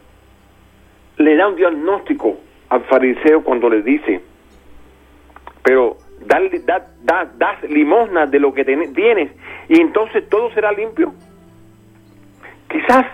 le 1.24 1.36
da 1.36 1.48
un 1.48 1.56
diagnóstico 1.56 2.36
al 2.68 2.82
fariseo 2.84 3.42
cuando 3.42 3.68
le 3.68 3.82
dice, 3.82 4.20
pero 5.62 5.96
da, 6.20 6.40
da, 7.02 7.30
das 7.36 7.62
limosna 7.64 8.26
de 8.26 8.38
lo 8.38 8.52
que 8.52 8.64
tienes 8.64 9.30
y 9.68 9.80
entonces 9.80 10.28
todo 10.28 10.50
será 10.52 10.72
limpio. 10.72 11.12
Quizás 12.68 13.06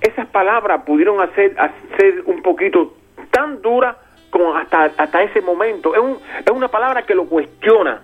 esas 0.00 0.26
palabras 0.28 0.82
pudieron 0.84 1.20
hacer, 1.20 1.56
hacer 1.58 2.22
un 2.26 2.42
poquito 2.42 2.94
tan 3.30 3.60
dura 3.60 3.98
como 4.30 4.56
hasta, 4.56 4.84
hasta 4.96 5.22
ese 5.22 5.40
momento. 5.40 5.94
Es, 5.94 6.00
un, 6.00 6.18
es 6.44 6.50
una 6.50 6.68
palabra 6.68 7.02
que 7.02 7.14
lo 7.14 7.26
cuestiona, 7.26 8.02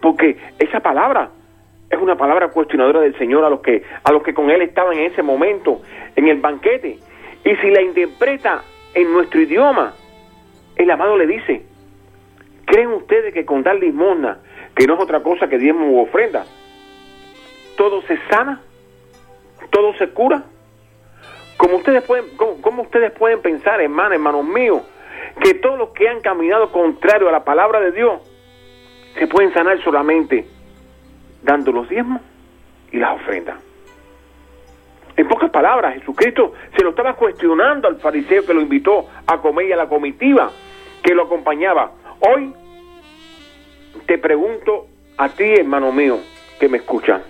porque 0.00 0.36
esa 0.58 0.80
palabra 0.80 1.30
es 1.90 1.98
una 2.00 2.16
palabra 2.16 2.48
cuestionadora 2.48 3.00
del 3.00 3.16
Señor 3.18 3.44
a 3.44 3.50
los 3.50 3.60
que 3.60 3.82
a 4.04 4.12
los 4.12 4.22
que 4.22 4.32
con 4.32 4.48
él 4.48 4.62
estaban 4.62 4.96
en 4.96 5.10
ese 5.10 5.22
momento 5.22 5.82
en 6.16 6.28
el 6.28 6.40
banquete. 6.40 6.98
Y 7.44 7.56
si 7.56 7.70
la 7.70 7.82
interpreta 7.82 8.62
en 8.94 9.12
nuestro 9.12 9.40
idioma, 9.40 9.94
el 10.76 10.90
amado 10.90 11.16
le 11.16 11.26
dice, 11.26 11.64
¿creen 12.66 12.92
ustedes 12.92 13.32
que 13.32 13.44
con 13.44 13.62
dar 13.62 13.76
limosna, 13.76 14.38
que 14.74 14.86
no 14.86 14.94
es 14.94 15.00
otra 15.00 15.22
cosa 15.22 15.48
que 15.48 15.58
diezmo 15.58 15.88
u 15.88 16.00
ofrenda, 16.00 16.44
todo 17.76 18.02
se 18.02 18.18
sana? 18.28 18.60
¿Todo 19.70 19.94
se 19.94 20.08
cura? 20.08 20.42
Como 21.56 21.76
ustedes 21.76 22.02
pueden, 22.02 22.24
cómo, 22.36 22.82
ustedes 22.82 23.12
pueden 23.12 23.40
pensar, 23.40 23.80
hermanos, 23.80 24.14
hermanos 24.14 24.44
míos, 24.44 24.82
que 25.42 25.54
todos 25.54 25.78
los 25.78 25.90
que 25.90 26.08
han 26.08 26.20
caminado 26.20 26.72
contrario 26.72 27.28
a 27.28 27.32
la 27.32 27.44
palabra 27.44 27.80
de 27.80 27.92
Dios 27.92 28.20
se 29.18 29.26
pueden 29.26 29.52
sanar 29.52 29.82
solamente 29.82 30.46
dando 31.42 31.72
los 31.72 31.88
diezmos 31.88 32.22
y 32.90 32.98
las 32.98 33.14
ofrendas? 33.14 33.69
Palabras, 35.48 35.94
Jesucristo 35.94 36.52
se 36.76 36.82
lo 36.82 36.90
estaba 36.90 37.14
cuestionando 37.14 37.88
al 37.88 37.96
fariseo 37.96 38.44
que 38.44 38.52
lo 38.52 38.60
invitó 38.60 39.06
a 39.26 39.38
comer 39.38 39.68
y 39.68 39.72
a 39.72 39.76
la 39.76 39.88
comitiva 39.88 40.50
que 41.02 41.14
lo 41.14 41.22
acompañaba. 41.22 41.92
Hoy 42.20 42.52
te 44.06 44.18
pregunto 44.18 44.86
a 45.16 45.28
ti, 45.30 45.44
hermano 45.44 45.92
mío, 45.92 46.18
que 46.58 46.68
me 46.68 46.78
escuchan. 46.78 47.22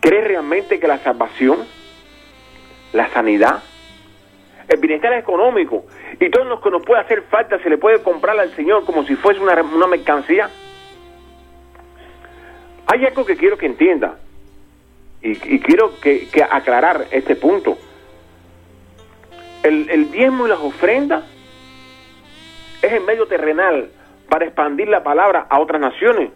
¿Crees 0.00 0.28
realmente 0.28 0.78
que 0.78 0.86
la 0.86 0.98
salvación, 0.98 1.66
la 2.92 3.08
sanidad, 3.08 3.62
el 4.68 4.78
bienestar 4.78 5.14
económico 5.14 5.86
y 6.20 6.30
todo 6.30 6.44
lo 6.44 6.60
que 6.60 6.70
nos 6.70 6.84
puede 6.84 7.00
hacer 7.00 7.22
falta 7.22 7.58
se 7.58 7.70
le 7.70 7.78
puede 7.78 8.02
comprar 8.02 8.38
al 8.38 8.54
Señor 8.54 8.84
como 8.84 9.04
si 9.04 9.16
fuese 9.16 9.40
una, 9.40 9.60
una 9.62 9.86
mercancía? 9.86 10.50
Hay 12.86 13.04
algo 13.04 13.24
que 13.24 13.36
quiero 13.36 13.56
que 13.56 13.66
entienda 13.66 14.18
y, 15.22 15.58
quiero 15.60 15.98
que, 16.00 16.28
aclarar 16.50 17.06
este 17.10 17.36
punto. 17.36 17.76
El, 19.62 19.90
el 19.90 20.10
diezmo 20.10 20.46
y 20.46 20.50
las 20.50 20.60
ofrendas 20.60 21.24
es 22.82 22.92
el 22.92 23.02
medio 23.02 23.26
terrenal 23.26 23.90
para 24.28 24.44
expandir 24.44 24.88
la 24.88 25.02
palabra 25.02 25.46
a 25.48 25.58
otras 25.58 25.80
naciones, 25.80 26.30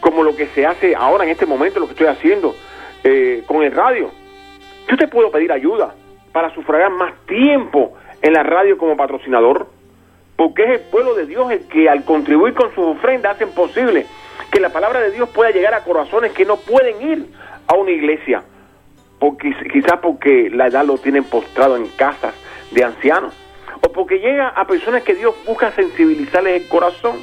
como 0.00 0.22
lo 0.22 0.34
que 0.34 0.46
se 0.48 0.66
hace 0.66 0.96
ahora 0.96 1.24
en 1.24 1.30
este 1.30 1.46
momento, 1.46 1.80
lo 1.80 1.86
que 1.86 1.92
estoy 1.92 2.08
haciendo 2.08 2.54
eh, 3.04 3.44
con 3.46 3.62
el 3.62 3.72
radio. 3.72 4.10
Yo 4.88 4.96
te 4.96 5.06
puedo 5.06 5.30
pedir 5.30 5.52
ayuda 5.52 5.94
para 6.32 6.52
sufragar 6.54 6.90
más 6.90 7.14
tiempo 7.26 7.94
en 8.22 8.32
la 8.32 8.42
radio 8.42 8.78
como 8.78 8.96
patrocinador, 8.96 9.68
porque 10.36 10.64
es 10.64 10.70
el 10.70 10.80
pueblo 10.80 11.14
de 11.14 11.26
Dios 11.26 11.50
el 11.50 11.68
que 11.68 11.88
al 11.88 12.04
contribuir 12.04 12.54
con 12.54 12.74
sus 12.74 12.84
ofrendas 12.84 13.36
hacen 13.36 13.50
posible 13.50 14.06
que 14.50 14.60
la 14.60 14.70
palabra 14.70 15.00
de 15.00 15.10
Dios 15.10 15.28
pueda 15.28 15.50
llegar 15.50 15.74
a 15.74 15.84
corazones 15.84 16.32
que 16.32 16.44
no 16.44 16.56
pueden 16.56 17.02
ir 17.02 17.26
a 17.68 17.74
una 17.74 17.90
iglesia, 17.90 18.42
porque 19.18 19.54
quizás 19.72 20.00
porque 20.00 20.50
la 20.50 20.66
edad 20.66 20.84
lo 20.84 20.98
tienen 20.98 21.24
postrado 21.24 21.76
en 21.76 21.86
casas 21.88 22.34
de 22.70 22.84
ancianos, 22.84 23.34
o 23.80 23.92
porque 23.92 24.18
llega 24.18 24.48
a 24.48 24.66
personas 24.66 25.02
que 25.02 25.14
Dios 25.14 25.34
busca 25.46 25.70
sensibilizarles 25.72 26.62
el 26.62 26.68
corazón, 26.68 27.16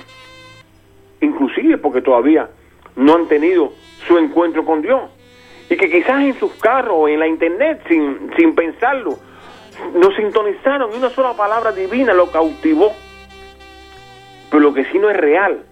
inclusive 1.22 1.78
porque 1.78 2.02
todavía 2.02 2.50
no 2.96 3.16
han 3.16 3.28
tenido 3.28 3.74
su 4.08 4.18
encuentro 4.18 4.64
con 4.64 4.82
Dios, 4.82 5.02
y 5.70 5.76
que 5.76 5.90
quizás 5.90 6.22
en 6.22 6.38
sus 6.40 6.54
carros 6.54 6.94
o 6.96 7.08
en 7.08 7.20
la 7.20 7.28
internet, 7.28 7.82
sin, 7.88 8.32
sin 8.38 8.54
pensarlo, 8.54 9.18
nos 9.96 10.16
sintonizaron 10.16 10.92
y 10.94 10.98
una 10.98 11.10
sola 11.10 11.34
palabra 11.34 11.72
divina 11.72 12.14
lo 12.14 12.32
cautivó. 12.32 12.94
Pero 14.50 14.62
lo 14.62 14.74
que 14.74 14.86
sí 14.86 15.00
no 15.00 15.10
es 15.10 15.18
real 15.18 15.66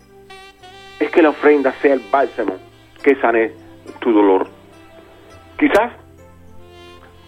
es 1.00 1.10
que 1.12 1.22
la 1.22 1.30
ofrenda 1.30 1.74
sea 1.82 1.94
el 1.94 2.02
bálsamo 2.12 2.58
que 3.02 3.16
sane 3.16 3.52
tu 4.00 4.12
dolor. 4.12 4.48
Quizás 5.58 5.92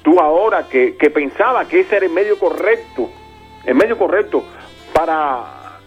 tú 0.04 0.20
ahora 0.20 0.68
que, 0.68 0.96
que 0.98 1.10
pensaba 1.10 1.68
que 1.68 1.82
ese 1.82 1.98
era 1.98 2.06
el 2.06 2.12
medio 2.12 2.38
correcto, 2.38 3.10
el 3.66 3.76
medio 3.76 3.98
correcto 3.98 4.44
para, 4.94 5.80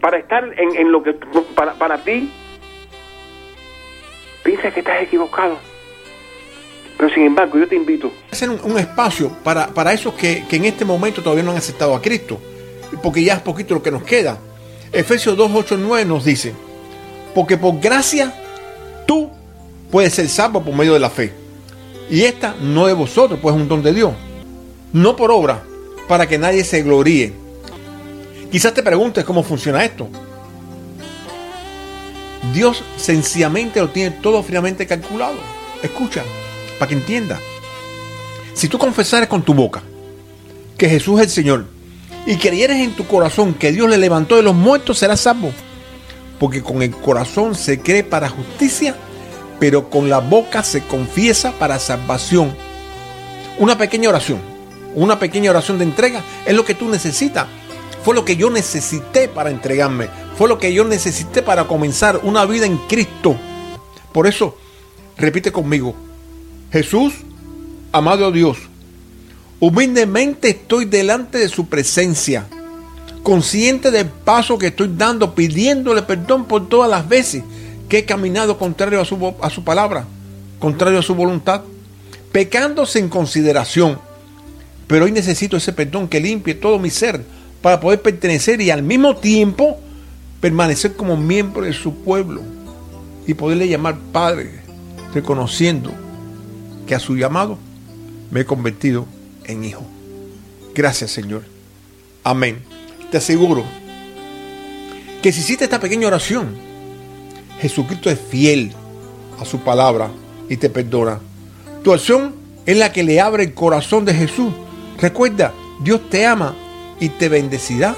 para 0.00 0.18
estar 0.18 0.44
en, 0.44 0.76
en 0.76 0.92
lo 0.92 1.02
que 1.02 1.14
para, 1.54 1.74
para 1.74 1.98
ti, 1.98 2.30
piensas 4.42 4.72
que 4.72 4.80
estás 4.80 5.02
equivocado. 5.02 5.58
Pero 6.96 7.10
sin 7.12 7.24
embargo, 7.24 7.58
yo 7.58 7.68
te 7.68 7.74
invito. 7.74 8.12
Hacer 8.30 8.50
un, 8.50 8.78
espacio 8.78 9.30
para, 9.42 9.66
para 9.68 9.92
esos 9.92 10.14
que, 10.14 10.44
que, 10.48 10.56
en 10.56 10.66
este 10.66 10.84
momento 10.84 11.22
todavía 11.22 11.42
no 11.42 11.50
han 11.50 11.56
aceptado 11.56 11.94
a 11.94 12.00
Cristo. 12.00 12.40
Porque 13.02 13.24
ya 13.24 13.34
es 13.34 13.40
poquito 13.40 13.74
lo 13.74 13.82
que 13.82 13.90
nos 13.90 14.04
queda. 14.04 14.38
Efesios 14.92 15.36
2, 15.36 15.50
8, 15.52 15.76
9 15.80 16.04
nos 16.04 16.24
dice, 16.24 16.54
porque 17.34 17.56
por 17.56 17.80
gracia 17.80 18.32
tú 19.06 19.28
puede 19.94 20.10
ser 20.10 20.28
salvo 20.28 20.60
por 20.60 20.74
medio 20.74 20.94
de 20.94 20.98
la 20.98 21.08
fe. 21.08 21.32
Y 22.10 22.22
esta 22.22 22.56
no 22.60 22.88
de 22.88 22.94
vosotros, 22.94 23.38
pues 23.40 23.54
es 23.54 23.62
un 23.62 23.68
don 23.68 23.80
de 23.80 23.94
Dios. 23.94 24.12
No 24.92 25.14
por 25.14 25.30
obra, 25.30 25.62
para 26.08 26.26
que 26.26 26.36
nadie 26.36 26.64
se 26.64 26.82
gloríe. 26.82 27.32
Quizás 28.50 28.74
te 28.74 28.82
preguntes 28.82 29.24
cómo 29.24 29.44
funciona 29.44 29.84
esto. 29.84 30.08
Dios 32.52 32.82
sencillamente 32.96 33.78
lo 33.78 33.90
tiene 33.90 34.16
todo 34.20 34.42
fríamente 34.42 34.84
calculado. 34.84 35.36
Escucha, 35.80 36.24
para 36.80 36.88
que 36.88 36.96
entienda. 36.96 37.38
Si 38.52 38.66
tú 38.66 38.78
confesares 38.78 39.28
con 39.28 39.44
tu 39.44 39.54
boca 39.54 39.80
que 40.76 40.88
Jesús 40.88 41.20
es 41.20 41.26
el 41.26 41.30
Señor 41.30 41.66
y 42.26 42.34
creyeres 42.34 42.78
en 42.78 42.96
tu 42.96 43.06
corazón 43.06 43.54
que 43.54 43.70
Dios 43.70 43.88
le 43.88 43.98
levantó 43.98 44.34
de 44.34 44.42
los 44.42 44.56
muertos, 44.56 44.98
serás 44.98 45.20
salvo. 45.20 45.52
Porque 46.40 46.64
con 46.64 46.82
el 46.82 46.90
corazón 46.90 47.54
se 47.54 47.78
cree 47.78 48.02
para 48.02 48.28
justicia 48.28 48.96
pero 49.58 49.90
con 49.90 50.08
la 50.08 50.18
boca 50.18 50.62
se 50.62 50.82
confiesa 50.82 51.52
para 51.52 51.78
salvación. 51.78 52.54
Una 53.58 53.78
pequeña 53.78 54.08
oración, 54.08 54.38
una 54.94 55.18
pequeña 55.18 55.50
oración 55.50 55.78
de 55.78 55.84
entrega 55.84 56.22
es 56.46 56.54
lo 56.54 56.64
que 56.64 56.74
tú 56.74 56.88
necesitas. 56.88 57.46
Fue 58.02 58.14
lo 58.14 58.24
que 58.24 58.36
yo 58.36 58.50
necesité 58.50 59.28
para 59.28 59.50
entregarme. 59.50 60.08
Fue 60.36 60.48
lo 60.48 60.58
que 60.58 60.72
yo 60.72 60.84
necesité 60.84 61.42
para 61.42 61.64
comenzar 61.64 62.20
una 62.22 62.44
vida 62.44 62.66
en 62.66 62.76
Cristo. 62.88 63.36
Por 64.12 64.26
eso, 64.26 64.56
repite 65.16 65.52
conmigo, 65.52 65.94
Jesús, 66.70 67.14
amado 67.92 68.30
Dios, 68.30 68.58
humildemente 69.60 70.50
estoy 70.50 70.84
delante 70.84 71.38
de 71.38 71.48
su 71.48 71.66
presencia, 71.66 72.46
consciente 73.22 73.90
del 73.90 74.06
paso 74.06 74.58
que 74.58 74.66
estoy 74.66 74.90
dando, 74.96 75.34
pidiéndole 75.34 76.02
perdón 76.02 76.44
por 76.44 76.68
todas 76.68 76.90
las 76.90 77.08
veces 77.08 77.42
que 77.94 77.98
he 77.98 78.04
caminado 78.04 78.58
contrario 78.58 79.00
a 79.00 79.04
su, 79.04 79.34
a 79.40 79.50
su 79.50 79.62
palabra, 79.62 80.04
contrario 80.58 80.98
a 80.98 81.02
su 81.02 81.14
voluntad, 81.14 81.62
pecando 82.32 82.86
sin 82.86 83.08
consideración. 83.08 84.00
Pero 84.88 85.04
hoy 85.04 85.12
necesito 85.12 85.56
ese 85.56 85.72
perdón 85.72 86.08
que 86.08 86.18
limpie 86.18 86.54
todo 86.54 86.80
mi 86.80 86.90
ser 86.90 87.22
para 87.62 87.78
poder 87.78 88.02
pertenecer 88.02 88.60
y 88.60 88.72
al 88.72 88.82
mismo 88.82 89.14
tiempo 89.18 89.78
permanecer 90.40 90.96
como 90.96 91.16
miembro 91.16 91.62
de 91.62 91.72
su 91.72 91.94
pueblo 92.02 92.42
y 93.28 93.34
poderle 93.34 93.68
llamar 93.68 93.96
Padre, 94.10 94.50
reconociendo 95.14 95.92
que 96.88 96.96
a 96.96 96.98
su 96.98 97.16
llamado 97.16 97.60
me 98.32 98.40
he 98.40 98.44
convertido 98.44 99.06
en 99.44 99.62
hijo. 99.62 99.86
Gracias 100.74 101.12
Señor. 101.12 101.44
Amén. 102.24 102.58
Te 103.12 103.18
aseguro 103.18 103.64
que 105.22 105.30
si 105.30 105.38
hiciste 105.38 105.62
esta 105.62 105.78
pequeña 105.78 106.08
oración, 106.08 106.73
Jesucristo 107.60 108.10
es 108.10 108.18
fiel 108.18 108.72
a 109.40 109.44
su 109.44 109.58
palabra 109.60 110.10
y 110.48 110.56
te 110.56 110.70
perdona. 110.70 111.20
Tu 111.82 111.92
acción 111.92 112.34
es 112.66 112.76
la 112.76 112.92
que 112.92 113.02
le 113.02 113.20
abre 113.20 113.44
el 113.44 113.54
corazón 113.54 114.04
de 114.04 114.14
Jesús. 114.14 114.52
Recuerda, 115.00 115.52
Dios 115.80 116.08
te 116.10 116.26
ama 116.26 116.54
y 117.00 117.08
te 117.10 117.28
bendecirá 117.28 117.94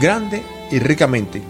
grande 0.00 0.42
y 0.70 0.78
ricamente. 0.78 1.42